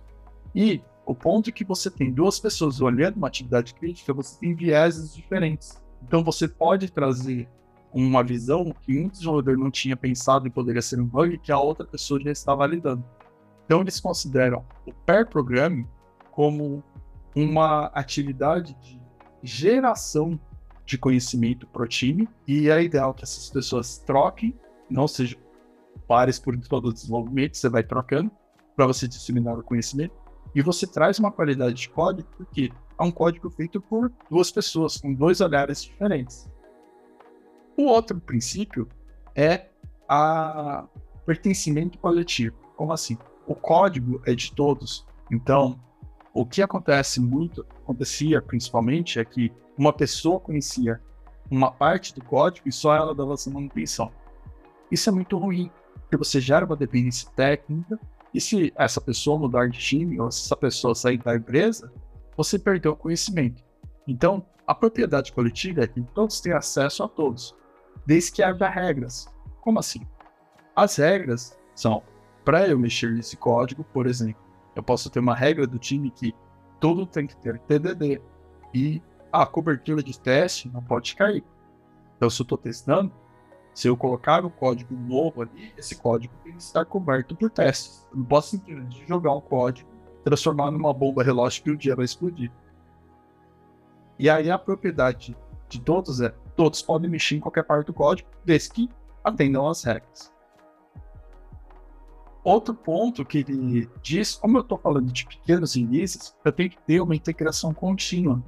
e 0.54 0.82
o 1.06 1.16
ponto 1.16 1.50
é 1.50 1.54
que 1.54 1.64
você 1.64 1.90
tem 1.90 2.12
duas 2.12 2.40
pessoas 2.40 2.82
olhando 2.82 3.18
uma 3.18 3.28
atividade 3.28 3.74
crítica, 3.74 4.14
você 4.14 4.38
tem 4.40 4.54
vieses 4.54 5.16
diferentes. 5.16 5.82
Então 6.04 6.24
você 6.24 6.48
pode 6.48 6.92
trazer 6.92 7.48
uma 7.94 8.24
visão 8.24 8.74
que 8.82 9.00
um 9.00 9.08
desenvolvedor 9.08 9.58
não 9.58 9.72
tinha 9.72 9.96
pensado 9.96 10.48
e 10.48 10.50
poderia 10.50 10.82
ser 10.82 11.00
um 11.00 11.06
bug 11.06 11.38
que 11.38 11.52
a 11.52 11.60
outra 11.60 11.86
pessoa 11.86 12.20
já 12.20 12.32
está 12.32 12.54
validando. 12.54 13.04
Então 13.66 13.82
eles 13.82 14.00
consideram 14.00 14.66
o 14.86 14.94
pair 14.94 15.26
programming 15.28 15.88
como 16.32 16.84
uma 17.34 17.86
atividade 17.88 18.76
de 18.82 18.97
geração 19.44 20.40
de 20.86 20.98
conhecimento 20.98 21.68
para 21.68 21.84
o 21.84 21.88
time 21.88 22.28
e 22.48 22.70
é 22.70 22.82
ideal 22.82 23.14
que 23.14 23.24
essas 23.24 23.50
pessoas 23.50 23.98
troquem, 24.00 24.58
não 24.90 25.08
sejam 25.08 25.40
pares 26.08 26.40
por 26.40 26.58
todo 26.58 26.88
o 26.88 26.94
desenvolvimento, 26.94 27.58
você 27.58 27.68
vai 27.68 27.84
trocando 27.84 28.32
para 28.76 28.88
você 28.88 29.08
disseminar 29.08 29.58
o 29.58 29.64
conhecimento 29.64 30.16
e 30.56 30.62
você 30.62 30.88
traz 30.88 31.20
uma 31.20 31.32
qualidade 31.32 31.74
de 31.74 31.90
código 31.90 32.28
porque 32.38 32.72
é 32.98 33.04
um 33.04 33.12
código 33.12 33.50
feito 33.50 33.82
por 33.82 34.12
duas 34.30 34.50
pessoas 34.50 34.98
com 34.98 35.14
dois 35.14 35.42
olhares 35.42 35.84
diferentes. 35.84 36.50
O 37.76 37.84
outro 37.84 38.20
princípio 38.20 38.88
é 39.36 39.68
a 40.08 40.88
pertencimento 41.26 42.00
coletivo. 42.00 42.56
Como 42.76 42.92
assim? 42.92 43.18
O 43.46 43.54
código 43.54 44.22
é 44.26 44.34
de 44.34 44.54
todos. 44.54 45.06
Então, 45.32 45.80
o 46.40 46.46
que 46.46 46.62
acontece 46.62 47.20
muito, 47.20 47.66
acontecia 47.84 48.40
principalmente, 48.40 49.20
é 49.20 49.26
que 49.26 49.52
uma 49.76 49.92
pessoa 49.92 50.40
conhecia 50.40 51.02
uma 51.50 51.72
parte 51.72 52.14
do 52.14 52.24
código 52.24 52.70
e 52.70 52.72
só 52.72 52.96
ela 52.96 53.16
dava 53.16 53.34
essa 53.34 53.50
manutenção. 53.50 54.12
Isso 54.92 55.10
é 55.10 55.12
muito 55.12 55.36
ruim, 55.36 55.72
porque 56.02 56.16
você 56.16 56.40
gera 56.40 56.64
uma 56.64 56.76
dependência 56.76 57.28
técnica 57.36 58.00
e 58.32 58.40
se 58.40 58.72
essa 58.76 59.02
pessoa 59.02 59.40
mudar 59.40 59.68
de 59.68 59.80
time 59.80 60.20
ou 60.20 60.30
se 60.30 60.46
essa 60.46 60.56
pessoa 60.56 60.94
sair 60.94 61.18
da 61.18 61.36
empresa, 61.36 61.92
você 62.36 62.60
perdeu 62.60 62.92
o 62.92 62.96
conhecimento. 62.96 63.64
Então, 64.08 64.46
a 64.68 64.76
propriedade 64.76 65.34
coletiva 65.34 65.82
é 65.82 65.88
que 65.88 66.04
todos 66.14 66.40
têm 66.40 66.54
acesso 66.54 67.04
a 67.04 67.08
todos 67.08 67.56
desde 68.06 68.32
que 68.32 68.44
haja 68.44 68.70
regras. 68.70 69.28
Como 69.62 69.80
assim? 69.80 70.06
As 70.76 70.98
regras 70.98 71.58
são, 71.74 72.04
para 72.46 72.68
eu 72.68 72.78
mexer 72.78 73.12
nesse 73.12 73.36
código, 73.36 73.84
por 73.84 74.06
exemplo, 74.06 74.47
eu 74.78 74.84
posso 74.84 75.10
ter 75.10 75.20
uma 75.20 75.36
regra 75.36 75.66
do 75.66 75.80
time 75.80 76.12
que 76.12 76.36
tudo 76.80 77.06
tem 77.08 77.26
que 77.26 77.36
ter 77.38 77.58
TDD 77.60 78.22
e 78.72 79.02
a 79.32 79.44
cobertura 79.44 80.04
de 80.04 80.20
teste 80.20 80.70
não 80.70 80.84
pode 80.84 81.16
cair. 81.16 81.44
Então, 82.16 82.30
se 82.30 82.40
eu 82.40 82.44
estou 82.44 82.58
testando, 82.58 83.12
se 83.74 83.88
eu 83.88 83.98
colocar 83.98 84.46
um 84.46 84.50
código 84.52 84.96
novo 84.96 85.42
ali, 85.42 85.74
esse 85.76 85.96
código 85.96 86.34
tem 86.44 86.54
que 86.54 86.62
estar 86.62 86.86
coberto 86.86 87.36
por 87.36 87.50
testes. 87.50 88.08
Eu 88.12 88.20
não 88.20 88.26
posso 88.26 88.52
simplesmente 88.52 89.04
jogar 89.08 89.34
um 89.34 89.42
código, 89.42 89.90
transformar 90.24 90.70
numa 90.70 90.94
bomba 90.94 91.24
relógio 91.24 91.64
que 91.64 91.72
um 91.72 91.76
dia 91.76 91.96
vai 91.96 92.06
explodir. 92.06 92.52
E 94.20 94.30
aí 94.30 94.52
a 94.52 94.60
propriedade 94.60 95.36
de 95.68 95.82
todos 95.82 96.22
é 96.22 96.30
todos 96.56 96.84
podem 96.84 97.10
mexer 97.10 97.36
em 97.36 97.40
qualquer 97.40 97.64
parte 97.64 97.88
do 97.88 97.94
código, 97.94 98.30
desde 98.46 98.70
que 98.70 98.90
atendam 99.24 99.68
às 99.68 99.84
regras. 99.84 100.32
Outro 102.48 102.74
ponto 102.74 103.26
que 103.26 103.40
ele 103.40 103.90
diz, 104.02 104.36
como 104.36 104.58
eu 104.58 104.62
estou 104.62 104.78
falando 104.78 105.12
de 105.12 105.26
pequenos 105.26 105.76
inícios, 105.76 106.34
eu 106.46 106.52
tenho 106.54 106.70
que 106.70 106.78
ter 106.84 107.02
uma 107.02 107.14
integração 107.14 107.74
contínua. 107.74 108.42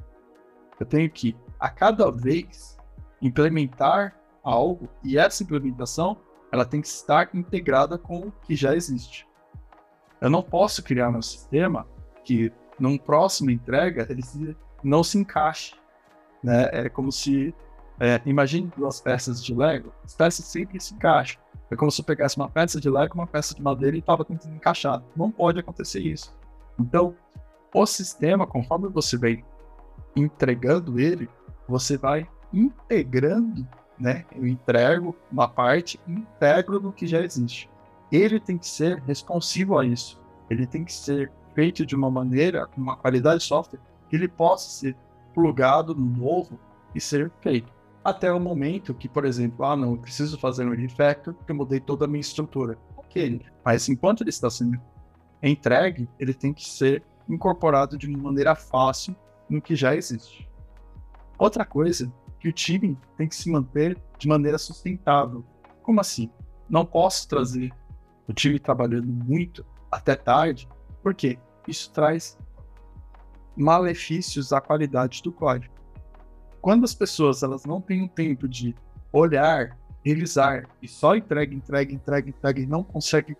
Eu 0.79 0.85
tenho 0.85 1.09
que, 1.11 1.35
a 1.59 1.67
cada 1.67 2.09
vez, 2.09 2.77
implementar 3.21 4.17
algo 4.41 4.87
e 5.03 5.17
essa 5.17 5.43
implementação 5.43 6.15
ela 6.49 6.63
tem 6.63 6.79
que 6.79 6.87
estar 6.87 7.29
integrada 7.33 7.97
com 7.97 8.19
o 8.19 8.31
que 8.31 8.55
já 8.55 8.73
existe. 8.73 9.27
Eu 10.21 10.29
não 10.29 10.41
posso 10.41 10.81
criar 10.81 11.09
um 11.09 11.21
sistema 11.21 11.85
que, 12.23 12.53
num 12.79 12.97
próximo 12.97 13.51
entrega, 13.51 14.07
ele 14.09 14.55
não 14.81 15.03
se 15.03 15.17
encaixe. 15.17 15.75
Né? 16.41 16.69
É 16.71 16.87
como 16.87 17.11
se 17.11 17.53
é, 17.99 18.21
imagine 18.25 18.71
duas 18.77 19.01
peças 19.01 19.43
de 19.43 19.53
Lego, 19.53 19.91
as 20.05 20.15
peças 20.15 20.45
sempre 20.45 20.79
se 20.79 20.93
encaixam. 20.93 21.41
É 21.71 21.75
como 21.75 21.91
se 21.91 22.01
eu 22.01 22.05
pegasse 22.05 22.35
uma 22.35 22.49
peça 22.49 22.79
de 22.79 22.89
Lego, 22.89 23.13
uma 23.13 23.27
peça 23.27 23.53
de 23.53 23.61
madeira 23.61 23.95
e 23.95 23.99
estava 23.99 24.25
tentando 24.25 24.55
encaixar. 24.55 25.03
Não 25.15 25.29
pode 25.29 25.59
acontecer 25.59 25.99
isso. 25.99 26.35
Então, 26.79 27.15
o 27.73 27.85
sistema, 27.85 28.47
conforme 28.47 28.87
você 28.87 29.17
vai 29.17 29.43
entregando 30.15 30.99
ele, 30.99 31.29
você 31.67 31.97
vai 31.97 32.27
integrando, 32.51 33.67
né? 33.99 34.25
Eu 34.35 34.47
entrego 34.47 35.15
uma 35.31 35.47
parte, 35.47 35.99
integro 36.07 36.79
no 36.79 36.91
que 36.91 37.05
já 37.05 37.21
existe. 37.21 37.69
Ele 38.11 38.39
tem 38.39 38.57
que 38.57 38.67
ser 38.67 39.03
responsivo 39.03 39.77
a 39.77 39.85
isso. 39.85 40.19
Ele 40.49 40.65
tem 40.65 40.83
que 40.83 40.91
ser 40.91 41.31
feito 41.53 41.85
de 41.85 41.95
uma 41.95 42.09
maneira, 42.09 42.65
com 42.65 42.81
uma 42.81 42.97
qualidade 42.97 43.41
de 43.41 43.45
software, 43.45 43.79
que 44.09 44.15
ele 44.15 44.27
possa 44.27 44.69
ser 44.69 44.97
plugado 45.35 45.93
no 45.93 46.05
novo 46.05 46.59
e 46.95 46.99
ser 46.99 47.31
feito 47.41 47.78
até 48.09 48.31
o 48.31 48.39
momento 48.39 48.93
que, 48.93 49.07
por 49.07 49.25
exemplo, 49.25 49.65
ah, 49.65 49.75
não, 49.75 49.91
eu 49.91 49.97
preciso 49.97 50.37
fazer 50.37 50.65
um 50.65 50.75
refactor 50.75 51.33
porque 51.33 51.51
eu 51.51 51.55
mudei 51.55 51.79
toda 51.79 52.05
a 52.05 52.07
minha 52.07 52.21
estrutura. 52.21 52.77
Ok, 52.97 53.41
mas 53.63 53.87
enquanto 53.89 54.21
ele 54.21 54.29
está 54.29 54.49
sendo 54.49 54.79
entregue, 55.41 56.07
ele 56.19 56.33
tem 56.33 56.53
que 56.53 56.67
ser 56.67 57.03
incorporado 57.27 57.97
de 57.97 58.07
uma 58.07 58.17
maneira 58.17 58.55
fácil 58.55 59.15
no 59.49 59.61
que 59.61 59.75
já 59.75 59.95
existe. 59.95 60.47
Outra 61.37 61.65
coisa, 61.65 62.11
que 62.39 62.49
o 62.49 62.53
time 62.53 62.97
tem 63.17 63.27
que 63.27 63.35
se 63.35 63.49
manter 63.49 63.97
de 64.17 64.27
maneira 64.27 64.57
sustentável. 64.57 65.43
Como 65.81 65.99
assim? 65.99 66.29
Não 66.69 66.85
posso 66.85 67.27
trazer 67.27 67.71
o 68.27 68.33
time 68.33 68.59
trabalhando 68.59 69.07
muito 69.07 69.65
até 69.91 70.15
tarde, 70.15 70.67
porque 71.01 71.39
isso 71.67 71.91
traz 71.91 72.37
malefícios 73.55 74.53
à 74.53 74.61
qualidade 74.61 75.21
do 75.23 75.31
código 75.31 75.78
quando 76.61 76.83
as 76.83 76.93
pessoas 76.93 77.43
elas 77.43 77.65
não 77.65 77.81
têm 77.81 78.03
o 78.03 78.09
tempo 78.09 78.47
de 78.47 78.75
olhar, 79.11 79.77
revisar 80.03 80.67
e 80.81 80.87
só 80.87 81.15
entrega, 81.15 81.53
entrega, 81.53 81.93
entrega, 81.93 82.29
entrega 82.29 82.61
e 82.61 82.65
não 82.65 82.83
consegue 82.83 83.35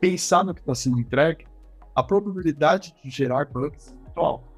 pensar 0.00 0.44
no 0.44 0.54
que 0.54 0.60
está 0.60 0.74
sendo 0.74 0.98
entregue, 0.98 1.46
a 1.94 2.02
probabilidade 2.02 2.94
de 3.02 3.10
gerar 3.10 3.46
bugs 3.46 3.92
é 3.92 3.94
muito 3.94 4.20
alta. 4.20 4.50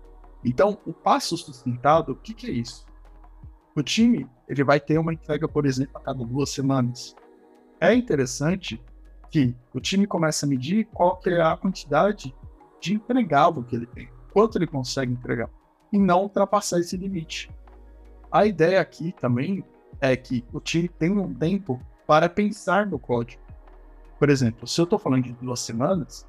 Então, 0.45 0.79
o 0.87 0.93
passo 0.93 1.37
sustentado, 1.37 2.13
o 2.13 2.17
que, 2.17 2.35
que 2.35 2.47
é 2.47 2.51
isso? 2.51 2.87
O 3.75 3.83
time 3.83 4.29
ele 4.49 4.63
vai 4.63 4.79
ter 4.79 4.99
uma 4.99 5.13
entrega, 5.13 5.49
por 5.49 5.65
exemplo, 5.65 5.97
a 5.97 6.01
cada 6.01 6.25
duas 6.25 6.51
semanas. 6.51 7.17
É 7.81 7.95
interessante 7.95 8.83
que 9.31 9.55
o 9.73 9.81
time 9.81 10.07
comece 10.07 10.45
a 10.45 10.49
medir 10.49 10.87
qual 10.93 11.17
que 11.17 11.31
é 11.31 11.41
a 11.41 11.57
quantidade 11.57 12.35
de 12.81 12.95
entregável 12.95 13.63
que 13.63 13.75
ele 13.75 13.87
tem, 13.87 14.11
quanto 14.33 14.59
ele 14.59 14.67
consegue 14.67 15.13
entregar, 15.13 15.49
e 15.93 15.99
não 15.99 16.23
ultrapassar 16.23 16.81
esse 16.81 16.97
limite. 16.97 17.51
A 18.33 18.47
ideia 18.47 18.81
aqui 18.81 19.15
também 19.21 19.63
é 20.01 20.17
que 20.17 20.43
o 20.55 20.59
time 20.59 20.89
tem 20.89 21.11
um 21.11 21.35
tempo 21.35 21.79
para 22.07 22.31
pensar 22.31 22.87
no 22.87 22.99
código. 22.99 23.43
Por 24.19 24.31
exemplo, 24.31 24.67
se 24.67 24.81
eu 24.81 24.85
estou 24.85 24.99
falando 24.99 25.25
de 25.25 25.35
duas 25.35 25.61
semanas, 25.61 26.27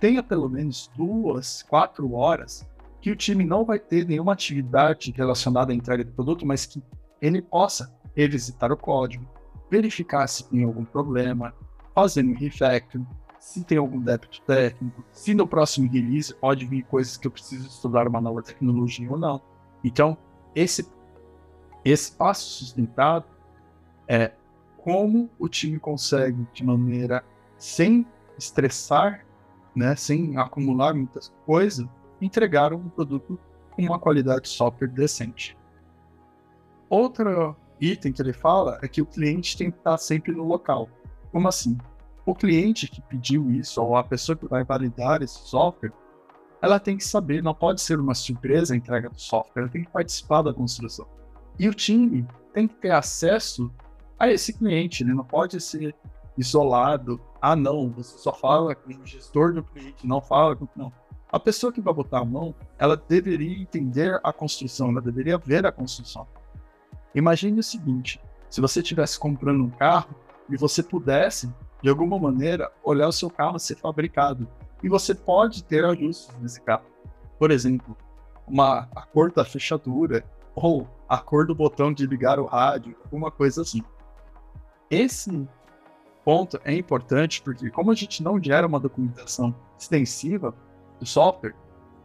tenha 0.00 0.22
pelo 0.22 0.48
menos 0.48 0.90
duas, 0.96 1.62
quatro 1.62 2.14
horas 2.14 2.66
que 2.98 3.10
o 3.10 3.16
time 3.16 3.44
não 3.44 3.62
vai 3.62 3.78
ter 3.78 4.06
nenhuma 4.06 4.32
atividade 4.32 5.12
relacionada 5.14 5.70
à 5.70 5.74
entrega 5.74 6.02
do 6.02 6.12
produto, 6.12 6.46
mas 6.46 6.64
que 6.64 6.82
ele 7.20 7.42
possa 7.42 7.94
revisitar 8.16 8.72
o 8.72 8.76
código, 8.76 9.28
verificar 9.70 10.26
se 10.26 10.48
tem 10.48 10.64
algum 10.64 10.86
problema, 10.86 11.52
fazer 11.94 12.24
um 12.24 12.34
refactor, 12.34 13.02
se 13.38 13.62
tem 13.64 13.76
algum 13.76 14.00
débito 14.00 14.40
técnico, 14.46 15.04
se 15.12 15.34
no 15.34 15.46
próximo 15.46 15.90
release 15.90 16.34
pode 16.34 16.64
vir 16.64 16.84
coisas 16.84 17.18
que 17.18 17.26
eu 17.26 17.30
preciso 17.30 17.68
estudar 17.68 18.08
uma 18.08 18.20
nova 18.22 18.40
tecnologia 18.40 19.10
ou 19.10 19.18
não. 19.18 19.42
Então, 19.84 20.16
esse 20.54 20.93
esse 21.84 22.12
passo 22.12 22.42
sustentado 22.42 23.26
é 24.08 24.32
como 24.78 25.30
o 25.38 25.48
time 25.48 25.78
consegue, 25.78 26.46
de 26.52 26.64
maneira 26.64 27.24
sem 27.58 28.06
estressar, 28.38 29.24
né, 29.74 29.96
sem 29.96 30.36
acumular 30.36 30.94
muitas 30.94 31.32
coisas, 31.46 31.86
entregar 32.20 32.72
um 32.72 32.88
produto 32.88 33.38
com 33.70 33.82
uma 33.82 33.98
qualidade 33.98 34.42
de 34.42 34.48
software 34.48 34.88
decente. 34.88 35.56
Outro 36.88 37.56
item 37.80 38.12
que 38.12 38.22
ele 38.22 38.32
fala 38.32 38.78
é 38.82 38.88
que 38.88 39.02
o 39.02 39.06
cliente 39.06 39.56
tem 39.56 39.70
que 39.70 39.78
estar 39.78 39.98
sempre 39.98 40.32
no 40.32 40.44
local. 40.44 40.88
Como 41.32 41.48
assim? 41.48 41.76
O 42.24 42.34
cliente 42.34 42.88
que 42.88 43.02
pediu 43.02 43.50
isso, 43.50 43.82
ou 43.82 43.96
a 43.96 44.04
pessoa 44.04 44.36
que 44.36 44.46
vai 44.46 44.64
validar 44.64 45.22
esse 45.22 45.38
software, 45.48 45.92
ela 46.62 46.78
tem 46.78 46.96
que 46.96 47.04
saber, 47.04 47.42
não 47.42 47.54
pode 47.54 47.80
ser 47.80 47.98
uma 47.98 48.14
surpresa 48.14 48.72
a 48.72 48.76
entrega 48.76 49.10
do 49.10 49.20
software, 49.20 49.62
ela 49.62 49.70
tem 49.70 49.84
que 49.84 49.90
participar 49.90 50.42
da 50.42 50.54
construção. 50.54 51.06
E 51.58 51.68
o 51.68 51.74
time 51.74 52.26
tem 52.52 52.66
que 52.66 52.74
ter 52.74 52.90
acesso 52.90 53.72
a 54.18 54.30
esse 54.30 54.52
cliente, 54.52 55.04
né? 55.04 55.12
Não 55.12 55.24
pode 55.24 55.60
ser 55.60 55.94
isolado. 56.36 57.20
Ah, 57.40 57.54
não, 57.54 57.90
você 57.90 58.18
só 58.18 58.32
fala 58.32 58.74
com 58.74 58.90
o 58.90 59.06
gestor 59.06 59.52
do 59.52 59.62
cliente, 59.62 60.06
não 60.06 60.20
fala 60.20 60.56
com. 60.56 60.66
Não. 60.74 60.92
A 61.30 61.38
pessoa 61.38 61.72
que 61.72 61.80
vai 61.80 61.92
botar 61.92 62.20
a 62.20 62.24
mão, 62.24 62.54
ela 62.78 62.96
deveria 62.96 63.60
entender 63.60 64.20
a 64.22 64.32
construção, 64.32 64.90
ela 64.90 65.00
deveria 65.00 65.36
ver 65.36 65.66
a 65.66 65.72
construção. 65.72 66.26
Imagine 67.14 67.60
o 67.60 67.62
seguinte: 67.62 68.20
se 68.48 68.60
você 68.60 68.80
estivesse 68.80 69.18
comprando 69.18 69.62
um 69.62 69.70
carro 69.70 70.14
e 70.48 70.56
você 70.56 70.82
pudesse, 70.82 71.52
de 71.82 71.88
alguma 71.88 72.18
maneira, 72.18 72.72
olhar 72.82 73.08
o 73.08 73.12
seu 73.12 73.30
carro 73.30 73.58
ser 73.58 73.76
fabricado. 73.76 74.48
E 74.82 74.88
você 74.88 75.14
pode 75.14 75.64
ter 75.64 75.84
ajustes 75.84 76.34
nesse 76.40 76.60
carro. 76.60 76.84
Por 77.38 77.50
exemplo, 77.50 77.96
uma, 78.46 78.88
a 78.94 79.02
cor 79.02 79.32
da 79.32 79.44
fechadura 79.44 80.24
ou 80.54 80.88
a 81.08 81.18
cor 81.18 81.46
do 81.46 81.54
botão 81.54 81.92
de 81.92 82.06
ligar 82.06 82.38
o 82.38 82.46
rádio, 82.46 82.96
alguma 83.04 83.30
coisa 83.30 83.62
assim. 83.62 83.82
Esse 84.90 85.48
ponto 86.24 86.58
é 86.64 86.74
importante 86.74 87.42
porque, 87.42 87.70
como 87.70 87.90
a 87.90 87.94
gente 87.94 88.22
não 88.22 88.42
gera 88.42 88.66
uma 88.66 88.80
documentação 88.80 89.54
extensiva 89.78 90.54
do 90.98 91.06
software, 91.06 91.54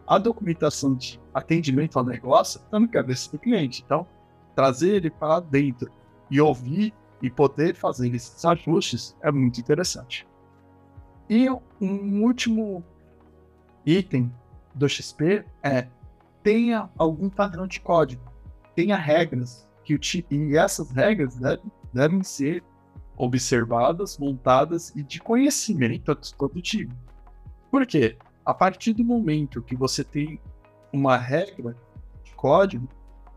a 0.06 0.18
documentação 0.18 0.96
de 0.96 1.20
atendimento 1.34 1.98
ao 2.00 2.04
negócio 2.04 2.60
está 2.60 2.80
na 2.80 2.88
cabeça 2.88 3.32
do 3.32 3.38
cliente. 3.38 3.84
Então, 3.86 4.08
trazer 4.56 4.96
ele 4.96 5.10
para 5.10 5.40
dentro 5.40 5.92
e 6.30 6.42
ouvir 6.42 6.94
e 7.22 7.30
poder 7.30 7.76
fazer 7.76 8.14
esses 8.14 8.44
ajustes 8.44 9.16
é 9.22 9.32
muito 9.32 9.60
interessante. 9.60 10.28
E 11.30 11.48
um 11.80 12.24
último 12.24 12.84
item 13.86 14.34
do 14.74 14.90
XP 14.90 15.46
é 15.62 15.88
tenha 16.42 16.90
algum 16.98 17.30
padrão 17.30 17.68
de 17.68 17.80
código, 17.80 18.29
tenha 18.80 18.96
regras 18.96 19.68
que 19.84 19.94
o 19.94 20.00
e 20.32 20.56
essas 20.56 20.90
regras 20.92 21.36
devem, 21.36 21.72
devem 21.94 22.24
ser 22.24 22.64
observadas, 23.18 24.18
montadas 24.18 24.96
e 24.96 25.04
de 25.04 25.20
conhecimento 25.20 26.16
todo 26.38 26.62
time. 26.62 26.94
Por 27.70 27.86
quê? 27.86 28.18
A 28.46 28.54
partir 28.54 28.94
do 28.94 29.04
momento 29.04 29.62
que 29.62 29.76
você 29.76 30.02
tem 30.02 30.40
uma 30.94 31.18
regra 31.18 31.76
de 32.24 32.34
código, 32.36 32.88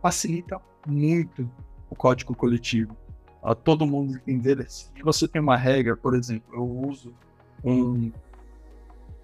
facilita 0.00 0.60
muito 0.86 1.50
o 1.90 1.96
código 1.96 2.36
coletivo. 2.36 2.96
A 3.42 3.52
todo 3.52 3.84
mundo 3.84 4.20
entender. 4.24 4.64
Se 4.70 4.92
você 5.02 5.26
tem 5.26 5.42
uma 5.42 5.56
regra, 5.56 5.96
por 5.96 6.14
exemplo, 6.14 6.54
eu 6.54 6.88
uso 6.88 7.12
um, 7.64 8.12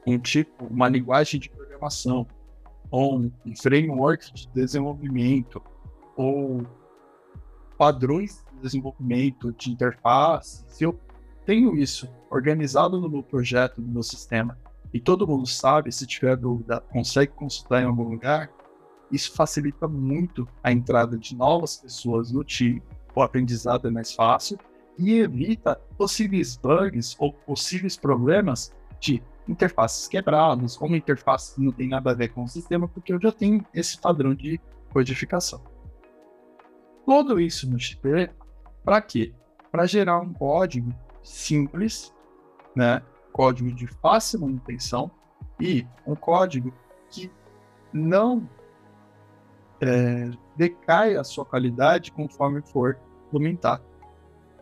um 0.05 0.19
tipo, 0.19 0.65
uma 0.65 0.89
linguagem 0.89 1.39
de 1.39 1.49
programação, 1.49 2.27
ou 2.91 3.21
um 3.21 3.31
framework 3.57 4.33
de 4.35 4.49
desenvolvimento, 4.49 5.63
ou 6.19 6.67
padrões 7.79 8.45
de 8.53 8.61
desenvolvimento 8.61 9.53
de 9.53 9.71
interface, 9.71 10.65
se 10.67 10.83
eu 10.83 10.99
tenho 11.47 11.77
isso 11.77 12.09
organizado 12.29 13.01
no 13.01 13.09
meu 13.09 13.23
projeto, 13.23 13.81
no 13.81 13.87
meu 13.87 14.03
sistema, 14.03 14.59
e 14.93 14.99
todo 14.99 15.29
mundo 15.29 15.47
sabe, 15.47 15.93
se 15.93 16.07
tiver 16.07 16.37
dúvida, 16.37 16.83
consegue 16.93 17.33
consultar 17.33 17.83
em 17.83 17.87
algum 17.87 18.03
lugar, 18.03 18.51
isso 19.13 19.33
facilita 19.33 19.87
muito 19.87 20.47
a 20.63 20.73
entrada 20.73 21.17
de 21.17 21.37
novas 21.37 21.77
pessoas 21.77 22.33
no 22.33 22.43
time, 22.43 22.83
o 23.15 23.23
aprendizado 23.23 23.87
é 23.87 23.91
mais 23.91 24.13
fácil 24.13 24.59
e 24.99 25.21
evita 25.21 25.77
possíveis 25.97 26.57
bugs 26.57 27.15
ou 27.19 27.33
possíveis 27.33 27.97
problemas 27.97 28.73
de 28.99 29.23
interfaces 29.47 30.09
quebradas, 30.09 30.77
ou 30.81 30.89
uma 30.89 30.97
interface 30.97 31.55
que 31.55 31.61
não 31.61 31.71
tem 31.73 31.89
nada 31.89 32.11
a 32.11 32.15
ver 32.15 32.29
com 32.29 32.43
o 32.43 32.49
sistema, 32.49 32.89
porque 32.89 33.13
eu 33.13 33.21
já 33.21 33.31
tenho 33.31 33.65
esse 33.73 33.99
padrão 33.99 34.35
de 34.35 34.61
codificação. 34.93 35.63
Tudo 37.09 37.41
isso 37.41 37.67
no 37.67 37.81
XP, 37.81 38.31
para 38.85 39.01
quê? 39.01 39.33
Para 39.73 39.87
gerar 39.87 40.21
um 40.21 40.31
código 40.31 40.95
simples, 41.23 42.15
né? 42.77 43.03
código 43.33 43.73
de 43.73 43.87
fácil 43.87 44.41
manutenção 44.41 45.11
e 45.59 45.87
um 46.07 46.15
código 46.15 46.71
que 47.09 47.33
não 47.95 48.47
é, 49.81 50.31
decai 50.55 51.17
a 51.17 51.25
sua 51.25 51.47
qualidade 51.47 52.13
conforme 52.13 52.61
for 52.61 52.99
implementado. 53.29 53.83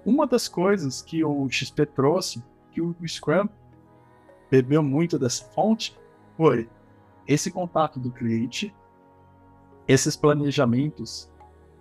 Uma 0.04 0.24
das 0.24 0.46
coisas 0.46 1.02
que 1.02 1.24
o 1.24 1.50
XP 1.50 1.84
trouxe, 1.86 2.44
que 2.70 2.80
o 2.80 2.94
Scrum 3.08 3.48
bebeu 4.48 4.84
muito 4.84 5.18
dessa 5.18 5.44
fonte, 5.46 5.98
foi 6.36 6.70
esse 7.26 7.50
contato 7.50 7.98
do 7.98 8.12
cliente, 8.12 8.72
esses 9.88 10.14
planejamentos 10.14 11.28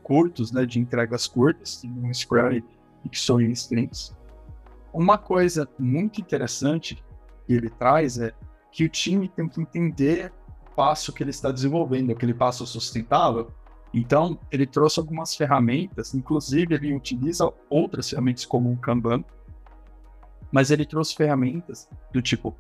curtos, 0.06 0.52
né, 0.52 0.68
de 0.68 0.80
entregas 0.80 1.26
curtas, 1.26 1.84
um 1.84 2.14
Scrum 2.14 2.62
e 3.04 3.10
que 3.10 3.20
são 3.20 3.42
em 3.42 3.50
sprints. 3.52 4.16
Uma 4.94 5.18
coisa 5.18 5.68
muito 5.80 6.22
interessante 6.22 7.04
que 7.48 7.54
ele 7.54 7.72
traz 7.72 8.20
é 8.20 8.32
que 8.72 8.86
o 8.86 8.90
time 8.90 9.28
tem 9.28 9.50
que 9.50 9.60
entender 9.60 10.32
o 10.68 10.76
passo 10.76 11.12
que 11.12 11.24
ele 11.24 11.32
está 11.32 11.52
desenvolvendo, 11.52 12.12
aquele 12.12 12.36
passo 12.36 12.68
sustentável. 12.68 13.52
Então, 13.92 14.38
ele 14.52 14.68
trouxe 14.68 15.00
algumas 15.00 15.36
ferramentas, 15.36 16.14
inclusive 16.14 16.76
ele 16.76 16.94
utiliza 16.94 17.52
outras 17.68 18.08
ferramentas 18.08 18.46
como 18.46 18.72
o 18.72 18.78
Kanban, 18.78 19.24
mas 20.52 20.70
ele 20.70 20.86
trouxe 20.86 21.16
ferramentas 21.16 21.90
do 22.14 22.22
tipo 22.22 22.56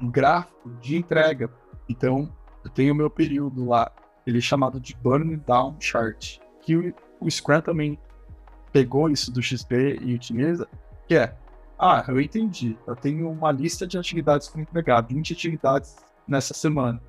um 0.00 0.08
gráfico 0.08 0.70
de 0.80 0.96
entrega. 0.96 1.50
Então, 1.88 2.32
eu 2.64 2.70
tenho 2.70 2.94
o 2.94 2.96
meu 2.96 3.10
período 3.10 3.64
lá, 3.64 3.90
ele 4.24 4.38
é 4.38 4.40
chamado 4.40 4.78
de 4.78 4.94
Burn 4.94 5.36
Down 5.38 5.76
Chart 5.80 6.45
que 6.66 6.94
o, 7.20 7.30
Scrum 7.30 7.60
também 7.60 7.98
pegou 8.72 9.08
isso 9.08 9.30
do 9.30 9.40
XP 9.40 10.00
e 10.02 10.14
utiliza, 10.14 10.68
que 11.06 11.14
é, 11.14 11.34
ah, 11.78 12.04
eu 12.08 12.20
entendi, 12.20 12.76
eu 12.86 12.96
tenho 12.96 13.30
uma 13.30 13.52
lista 13.52 13.86
de 13.86 13.96
atividades 13.96 14.48
para 14.48 14.60
entregar, 14.60 15.00
20 15.00 15.32
atividades 15.32 15.96
nessa 16.26 16.52
semana. 16.52 17.00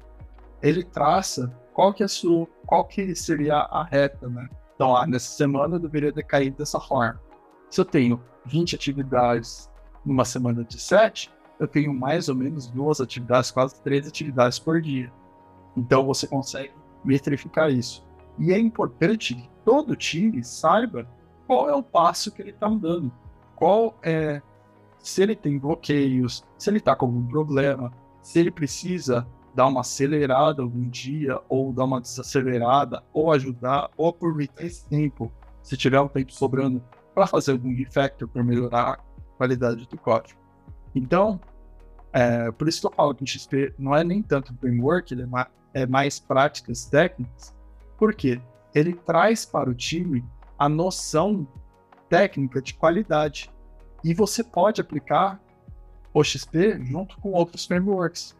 Ele 0.62 0.84
traça 0.84 1.52
qual 1.74 1.92
que 1.92 2.04
é 2.04 2.06
a 2.06 2.10
sua, 2.10 2.48
qual 2.66 2.86
que 2.86 3.16
seria 3.16 3.56
a 3.56 3.84
reta, 3.84 4.30
né? 4.30 4.48
Então, 4.76 4.96
ah, 4.96 5.08
nessa 5.08 5.32
semana 5.32 5.76
eu 5.76 5.80
deveria 5.80 6.14
ter 6.14 6.24
caído 6.24 6.58
dessa 6.58 6.80
forma. 6.80 7.20
Se 7.70 7.82
eu 7.82 7.86
tenho 7.86 8.22
20 8.46 8.76
atividades 8.76 9.70
numa 10.06 10.24
semana 10.24 10.64
de 10.64 10.80
7, 10.80 11.32
eu 11.60 11.68
tenho 11.68 11.94
mais 11.94 12.30
ou 12.30 12.36
menos 12.36 12.68
duas 12.68 13.02
atividades, 13.02 13.50
quase 13.50 13.82
três 13.82 14.08
atividades 14.08 14.60
por 14.60 14.80
dia. 14.80 15.12
Então 15.76 16.06
você 16.06 16.28
consegue 16.28 16.74
metrificar 17.04 17.72
isso. 17.72 18.07
E 18.38 18.52
é 18.52 18.60
importante 18.60 19.36
que 19.36 19.50
todo 19.66 19.96
time 19.96 20.44
saiba 20.44 21.08
qual 21.46 21.70
é 21.70 21.76
o 21.76 21.84
passo 21.84 22.32
que 22.32 22.42
ele 22.42 22.52
está 22.52 22.68
dando. 22.68 23.12
Qual 23.56 23.98
é. 24.04 24.42
Se 25.00 25.24
ele 25.24 25.36
tem 25.36 25.58
bloqueios, 25.58 26.44
se 26.58 26.70
ele 26.70 26.80
está 26.80 26.96
com 26.96 27.06
algum 27.06 27.26
problema, 27.26 27.92
se 28.22 28.40
ele 28.40 28.52
precisa 28.52 29.26
dar 29.56 29.68
uma 29.68 29.82
acelerada 29.82 30.62
algum 30.62 30.88
dia, 30.90 31.40
ou 31.48 31.72
dar 31.72 31.86
uma 31.86 32.02
desacelerada, 32.02 33.04
ou 33.14 33.32
ajudar, 33.32 33.90
ou 33.96 34.10
aproveitar 34.10 34.64
esse 34.64 34.86
tempo, 34.88 35.32
se 35.64 35.78
tiver 35.78 36.00
um 36.02 36.08
tempo 36.08 36.34
sobrando, 36.34 36.84
para 37.16 37.26
fazer 37.26 37.54
algum 37.54 37.74
refactor 37.74 38.28
para 38.28 38.44
melhorar 38.44 38.94
a 38.94 39.38
qualidade 39.38 39.88
do 39.88 39.98
código. 39.98 40.40
Então, 40.94 41.40
é, 42.14 42.52
por 42.52 42.68
isso 42.68 42.82
que 42.82 42.88
eu 42.88 42.92
falo 42.92 43.16
que 43.16 43.24
o 43.24 43.28
XP 43.28 43.74
não 43.80 43.96
é 43.96 44.04
nem 44.04 44.22
tanto 44.22 44.54
framework, 44.58 45.14
ele 45.14 45.24
é 45.24 45.48
é 45.74 45.86
mais 45.86 46.20
práticas 46.20 46.86
técnicas, 46.86 47.54
porque 47.98 48.42
ele 48.74 48.94
traz 48.94 49.46
para 49.46 49.70
o 49.70 49.74
time 49.74 50.24
a 50.58 50.70
noção 50.70 51.48
técnica 52.10 52.62
de 52.62 52.74
qualidade. 52.74 53.52
E 54.04 54.14
você 54.14 54.44
pode 54.44 54.80
aplicar 54.80 55.42
o 56.14 56.24
XP 56.24 56.84
junto 56.86 57.20
com 57.20 57.32
outros 57.32 57.66
frameworks. 57.66 58.36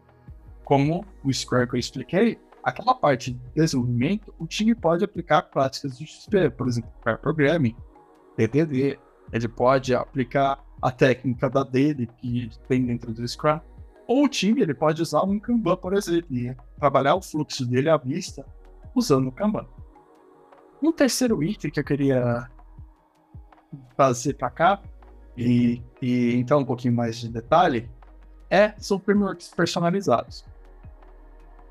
Como 0.64 1.06
o 1.24 1.34
Square 1.34 1.68
que 1.68 1.76
eu 1.76 1.80
expliquei, 1.80 2.40
aquela 2.64 2.94
parte 2.94 3.32
de 3.32 3.40
desenvolvimento, 3.56 4.34
o 4.38 4.46
time 4.46 4.76
pode 4.76 5.04
aplicar 5.04 5.44
práticas 5.44 5.98
de 5.98 6.06
XP, 6.06 6.50
por 6.52 6.68
exemplo, 6.68 6.92
Pair 7.04 7.18
Programming, 7.18 7.76
TDD. 8.36 9.00
Ele 9.32 9.48
pode 9.48 9.96
aplicar 9.96 10.64
a 10.82 10.92
técnica 10.92 11.50
da 11.50 11.64
dele 11.64 12.08
que 12.18 12.50
tem 12.68 12.86
dentro 12.86 13.14
do 13.14 13.28
Scrum. 13.28 13.60
Ou 14.08 14.26
o 14.26 14.30
time 14.30 14.62
ele 14.62 14.74
pode 14.74 15.02
usar 15.02 15.24
um 15.24 15.40
Kanban, 15.40 15.78
por 15.78 15.94
exemplo, 15.94 16.28
e 16.30 16.56
trabalhar 16.78 17.16
o 17.16 17.22
fluxo 17.22 17.66
dele 17.66 17.90
à 17.90 17.98
vista 17.98 18.46
usando 18.98 19.28
o 19.28 19.32
Kanban. 19.32 19.68
Um 20.82 20.92
terceiro 20.92 21.44
item 21.44 21.72
que 21.72 21.80
eu 21.80 21.84
queria 21.84 22.50
fazer 23.96 24.34
para 24.34 24.50
cá, 24.50 24.82
e, 25.36 25.84
e 26.02 26.36
então 26.36 26.60
um 26.60 26.66
pouquinho 26.66 26.94
mais 26.94 27.18
de 27.18 27.30
detalhe, 27.30 27.90
é, 28.50 28.74
são 28.80 29.00
frameworks 29.00 29.50
personalizados. 29.50 30.46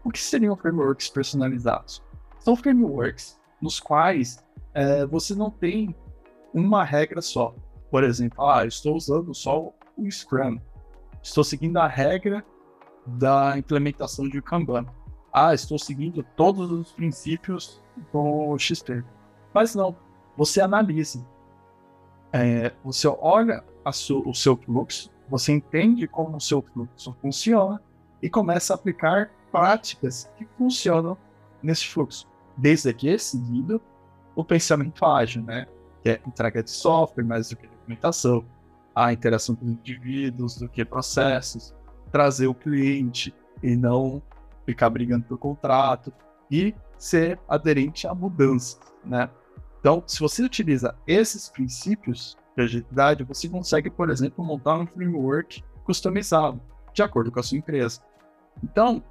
O 0.04 0.10
que 0.10 0.20
seriam 0.20 0.56
frameworks 0.56 1.08
personalizados? 1.08 2.02
São 2.38 2.54
frameworks 2.54 3.40
nos 3.60 3.80
quais 3.80 4.44
é, 4.72 5.04
você 5.06 5.34
não 5.34 5.50
tem 5.50 5.96
uma 6.54 6.84
regra 6.84 7.20
só. 7.20 7.54
Por 7.90 8.04
exemplo, 8.04 8.44
ah, 8.48 8.64
estou 8.64 8.96
usando 8.96 9.34
só 9.34 9.72
o 9.96 10.10
Scrum. 10.10 10.60
Estou 11.22 11.42
seguindo 11.42 11.78
a 11.78 11.88
regra 11.88 12.44
da 13.06 13.58
implementação 13.58 14.28
de 14.28 14.40
Kanban 14.42 14.86
ah, 15.38 15.52
estou 15.52 15.78
seguindo 15.78 16.22
todos 16.34 16.72
os 16.72 16.92
princípios 16.92 17.78
do 18.10 18.56
XP. 18.58 19.04
Mas 19.52 19.74
não, 19.74 19.94
você 20.34 20.62
analisa. 20.62 21.22
É, 22.32 22.72
você 22.82 23.06
olha 23.06 23.62
o 23.84 24.32
seu 24.32 24.56
fluxo, 24.56 25.10
você 25.28 25.52
entende 25.52 26.08
como 26.08 26.38
o 26.38 26.40
seu 26.40 26.62
fluxo 26.62 27.14
funciona 27.20 27.82
e 28.22 28.30
começa 28.30 28.72
a 28.72 28.76
aplicar 28.76 29.30
práticas 29.52 30.32
que 30.38 30.46
funcionam 30.56 31.18
nesse 31.62 31.86
fluxo. 31.86 32.26
Desde 32.56 32.94
que 32.94 33.10
é 33.10 33.18
seguido 33.18 33.78
o 34.34 34.42
pensamento 34.42 35.04
ágil, 35.04 35.42
né? 35.42 35.66
que 36.02 36.08
é 36.08 36.20
entrega 36.26 36.62
de 36.62 36.70
software 36.70 37.24
mais 37.24 37.50
do 37.50 37.56
que 37.56 37.66
documentação, 37.66 38.42
a 38.94 39.12
interação 39.12 39.54
com 39.54 39.66
indivíduos 39.66 40.56
do 40.56 40.66
que 40.66 40.82
processos, 40.82 41.74
trazer 42.10 42.46
o 42.46 42.54
cliente 42.54 43.34
e 43.62 43.76
não 43.76 44.22
ficar 44.66 44.90
brigando 44.90 45.24
por 45.24 45.38
contrato 45.38 46.12
e 46.50 46.74
ser 46.98 47.38
aderente 47.48 48.06
à 48.06 48.14
mudança, 48.14 48.78
né? 49.04 49.30
Então, 49.80 50.02
se 50.06 50.18
você 50.18 50.42
utiliza 50.42 50.96
esses 51.06 51.48
princípios 51.48 52.36
de 52.56 52.62
agilidade, 52.64 53.22
você 53.22 53.48
consegue, 53.48 53.88
por 53.88 54.10
exemplo, 54.10 54.44
montar 54.44 54.76
um 54.78 54.86
framework 54.86 55.62
customizado 55.84 56.60
de 56.92 57.02
acordo 57.02 57.30
com 57.30 57.38
a 57.38 57.42
sua 57.42 57.58
empresa. 57.58 58.00
Então, 58.64 59.02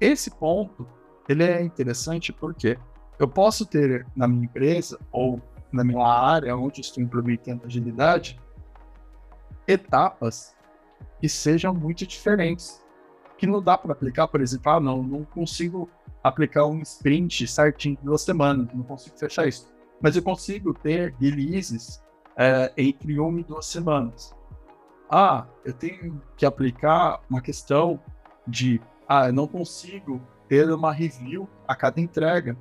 esse 0.00 0.30
ponto 0.30 0.86
ele 1.28 1.42
é 1.44 1.60
interessante 1.62 2.32
porque 2.32 2.78
eu 3.18 3.26
posso 3.26 3.66
ter 3.66 4.06
na 4.14 4.28
minha 4.28 4.44
empresa 4.44 4.98
ou 5.10 5.40
na 5.72 5.84
minha 5.84 6.06
área 6.06 6.56
onde 6.56 6.80
estou 6.80 7.02
implementando 7.02 7.66
agilidade 7.66 8.40
etapas 9.66 10.56
que 11.20 11.28
sejam 11.28 11.72
muito 11.72 12.06
diferentes, 12.06 12.82
que 13.40 13.46
não 13.46 13.62
dá 13.62 13.78
para 13.78 13.92
aplicar, 13.92 14.28
por 14.28 14.42
exemplo, 14.42 14.70
ah, 14.70 14.78
não, 14.78 15.02
não 15.02 15.24
consigo 15.24 15.88
aplicar 16.22 16.66
um 16.66 16.82
sprint 16.82 17.46
certinho 17.46 17.96
em 17.98 18.04
duas 18.04 18.20
semanas, 18.20 18.68
não 18.74 18.82
consigo 18.82 19.16
fechar 19.16 19.48
isso. 19.48 19.66
Mas 19.98 20.14
eu 20.14 20.22
consigo 20.22 20.74
ter 20.74 21.14
releases 21.18 22.02
é, 22.36 22.70
entre 22.76 23.18
uma 23.18 23.40
e 23.40 23.42
duas 23.42 23.64
semanas. 23.64 24.36
Ah, 25.10 25.46
eu 25.64 25.72
tenho 25.72 26.20
que 26.36 26.44
aplicar 26.44 27.22
uma 27.30 27.40
questão 27.40 27.98
de, 28.46 28.78
ah, 29.08 29.28
eu 29.28 29.32
não 29.32 29.46
consigo 29.46 30.20
ter 30.46 30.70
uma 30.70 30.92
review 30.92 31.48
a 31.66 31.74
cada 31.74 31.98
entrega, 31.98 32.54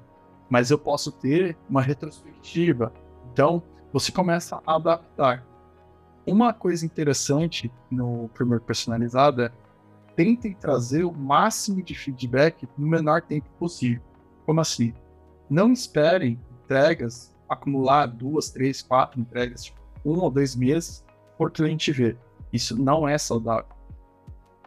mas 0.49 0.71
eu 0.71 0.79
posso 0.79 1.11
ter 1.11 1.57
uma 1.69 1.81
retrospectiva. 1.81 2.93
Então, 3.33 3.61
você 3.91 4.13
começa 4.13 4.61
a 4.65 4.75
adaptar. 4.77 5.45
Uma 6.25 6.53
coisa 6.53 6.85
interessante 6.85 7.69
no 7.91 8.29
framework 8.33 8.65
personalizado 8.65 9.41
é 9.41 9.51
tentem 10.19 10.53
trazer 10.53 11.05
o 11.05 11.13
máximo 11.13 11.81
de 11.81 11.95
feedback 11.95 12.67
no 12.77 12.85
menor 12.85 13.21
tempo 13.21 13.47
possível. 13.57 14.03
Como 14.45 14.59
assim? 14.59 14.93
Não 15.49 15.71
esperem 15.71 16.37
entregas 16.61 17.33
acumular 17.47 18.05
duas, 18.05 18.49
três, 18.49 18.81
quatro 18.81 19.21
entregas, 19.21 19.63
tipo, 19.63 19.79
um 20.03 20.19
ou 20.19 20.29
dois 20.29 20.57
meses 20.57 21.05
por 21.37 21.49
cliente 21.49 21.93
ver. 21.93 22.17
Isso 22.51 22.77
não 22.77 23.07
é 23.07 23.17
saudável. 23.17 23.71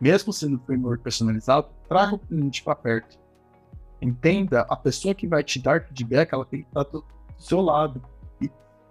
Mesmo 0.00 0.32
sendo 0.32 0.58
framework 0.60 1.04
personalizado, 1.04 1.68
traga 1.86 2.14
o 2.14 2.18
cliente 2.18 2.64
para 2.64 2.74
perto. 2.74 3.18
Entenda, 4.00 4.62
a 4.70 4.74
pessoa 4.74 5.14
que 5.14 5.28
vai 5.28 5.44
te 5.44 5.60
dar 5.60 5.82
feedback, 5.82 6.32
ela 6.32 6.46
tem 6.46 6.62
que 6.62 6.68
estar 6.68 6.84
do 6.84 7.04
seu 7.36 7.60
lado 7.60 8.00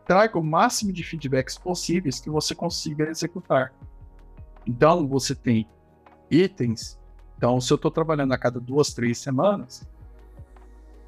traga 0.06 0.38
o 0.38 0.44
máximo 0.44 0.94
de 0.94 1.04
feedbacks 1.04 1.58
possíveis 1.58 2.20
que 2.20 2.30
você 2.30 2.54
consiga 2.54 3.10
executar. 3.10 3.74
Então, 4.68 5.08
você 5.08 5.34
tem 5.34 5.68
itens. 6.32 7.00
Então, 7.38 7.60
se 7.60 7.72
eu 7.72 7.76
estou 7.76 7.92
trabalhando 7.92 8.32
a 8.32 8.38
cada 8.38 8.60
duas, 8.60 8.94
três 8.94 9.18
semanas, 9.18 9.88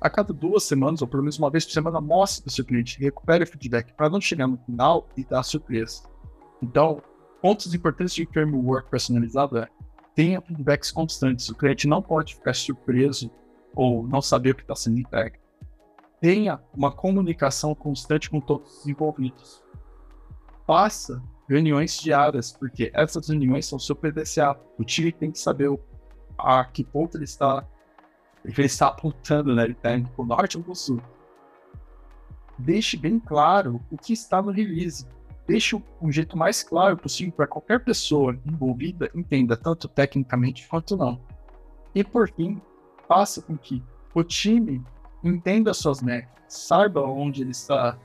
a 0.01 0.09
cada 0.09 0.33
duas 0.33 0.63
semanas, 0.63 1.01
ou 1.01 1.07
pelo 1.07 1.23
menos 1.23 1.39
uma 1.39 1.49
vez 1.49 1.65
por 1.65 1.71
semana, 1.71 2.01
mostre 2.01 2.43
para 2.43 2.49
o 2.49 2.51
seu 2.51 2.65
cliente, 2.65 2.99
recupere 2.99 3.43
o 3.43 3.47
feedback, 3.47 3.93
para 3.93 4.09
não 4.09 4.19
chegar 4.19 4.47
no 4.47 4.57
final 4.57 5.07
e 5.15 5.23
dar 5.23 5.43
surpresa. 5.43 6.03
Então, 6.61 7.01
pontos 7.41 7.73
importantes 7.73 8.13
de 8.13 8.25
framework 8.25 8.89
personalizado 8.89 9.57
é 9.57 9.67
tenha 10.13 10.41
feedbacks 10.41 10.91
constantes. 10.91 11.49
O 11.49 11.55
cliente 11.55 11.87
não 11.87 12.01
pode 12.01 12.35
ficar 12.35 12.53
surpreso 12.53 13.31
ou 13.73 14.05
não 14.05 14.21
saber 14.21 14.51
o 14.51 14.55
que 14.55 14.61
está 14.61 14.75
sendo 14.75 14.99
entregue 14.99 15.43
tenha 16.23 16.57
uma 16.73 16.89
comunicação 16.89 17.75
constante 17.75 18.29
com 18.29 18.39
todos 18.39 18.79
os 18.79 18.87
envolvidos. 18.87 19.61
Faça 20.65 21.21
reuniões 21.47 21.99
diárias, 21.99 22.51
porque 22.51 22.91
essas 22.93 23.27
reuniões 23.27 23.65
são 23.65 23.79
seu 23.79 23.95
PDCA. 23.95 24.57
O 24.77 24.83
time 24.83 25.11
tem 25.11 25.31
que 25.31 25.39
saber 25.39 25.69
a 26.37 26.63
que 26.65 26.83
ponto 26.83 27.17
ele 27.17 27.25
está, 27.25 27.67
ele 28.43 28.61
está 28.63 28.87
apontando, 28.87 29.53
né? 29.55 29.63
Ele 29.63 29.73
está 29.73 29.95
indo 29.95 30.09
para 30.09 30.23
o 30.23 30.27
norte 30.27 30.57
ou 30.57 30.63
para 30.63 30.71
o 30.71 30.75
sul. 30.75 31.01
Deixe 32.57 32.97
bem 32.97 33.19
claro 33.19 33.81
o 33.91 33.97
que 33.97 34.13
está 34.13 34.41
no 34.41 34.51
release. 34.51 35.07
Deixe 35.47 35.75
um 36.01 36.11
jeito 36.11 36.37
mais 36.37 36.63
claro 36.63 36.95
possível 36.95 37.33
para 37.33 37.47
qualquer 37.47 37.83
pessoa 37.83 38.37
envolvida 38.45 39.11
entenda, 39.13 39.57
tanto 39.57 39.87
tecnicamente 39.87 40.67
quanto 40.67 40.95
não. 40.95 41.19
E 41.93 42.03
por 42.03 42.29
fim, 42.29 42.61
faça 43.07 43.41
com 43.41 43.57
que 43.57 43.83
o 44.15 44.23
time 44.23 44.81
entenda 45.23 45.73
suas 45.73 46.01
métricas, 46.01 46.53
saiba 46.53 47.01
onde 47.01 47.41
ele 47.41 47.51
está 47.51 47.97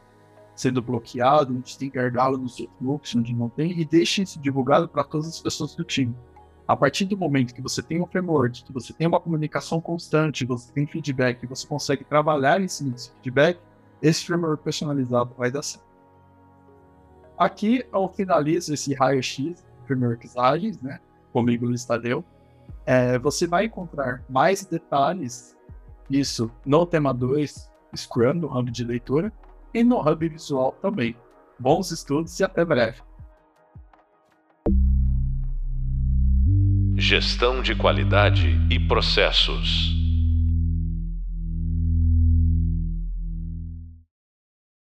sendo 0.58 0.82
bloqueado, 0.82 1.54
onde 1.54 1.78
tem 1.78 1.88
gargalo 1.88 2.36
no 2.36 2.48
seu 2.48 2.68
fluxo, 2.78 3.16
onde 3.16 3.32
não 3.32 3.48
tem, 3.48 3.78
e 3.78 3.84
deixe 3.84 4.22
isso 4.22 4.40
divulgado 4.40 4.88
para 4.88 5.04
todas 5.04 5.28
as 5.28 5.40
pessoas 5.40 5.76
do 5.76 5.84
time. 5.84 6.16
A 6.66 6.76
partir 6.76 7.04
do 7.04 7.16
momento 7.16 7.54
que 7.54 7.62
você 7.62 7.80
tem 7.80 8.02
um 8.02 8.06
framework, 8.06 8.64
que 8.64 8.72
você 8.72 8.92
tem 8.92 9.06
uma 9.06 9.20
comunicação 9.20 9.80
constante, 9.80 10.44
você 10.44 10.72
tem 10.72 10.84
feedback, 10.84 11.46
você 11.46 11.64
consegue 11.64 12.02
trabalhar 12.02 12.60
em 12.60 12.66
cima 12.66 12.90
desse 12.90 13.12
feedback, 13.12 13.60
esse 14.02 14.26
framework 14.26 14.64
personalizado 14.64 15.32
vai 15.38 15.48
dar 15.48 15.62
certo. 15.62 15.86
Aqui 17.38 17.86
eu 17.92 18.08
finalizo 18.08 18.74
esse 18.74 18.92
raio-x 18.94 19.64
frameworks 19.86 20.36
ágeis, 20.36 20.82
né? 20.82 20.98
Comigo, 21.32 21.66
Luiz 21.66 21.84
Tadeu. 21.84 22.24
É, 22.84 23.16
você 23.16 23.46
vai 23.46 23.66
encontrar 23.66 24.24
mais 24.28 24.64
detalhes 24.64 25.56
isso 26.10 26.50
no 26.66 26.84
tema 26.84 27.14
2, 27.14 27.70
Scrum, 27.96 28.34
no 28.34 28.58
hub 28.58 28.72
de 28.72 28.82
leitura, 28.82 29.32
e 29.72 29.82
no 29.84 30.00
hub 30.00 30.28
visual 30.28 30.72
também. 30.80 31.16
Bons 31.58 31.90
estudos 31.90 32.38
e 32.38 32.44
até 32.44 32.64
breve. 32.64 33.00
Gestão 36.96 37.62
de 37.62 37.74
qualidade 37.74 38.58
e 38.70 38.78
processos. 38.78 39.97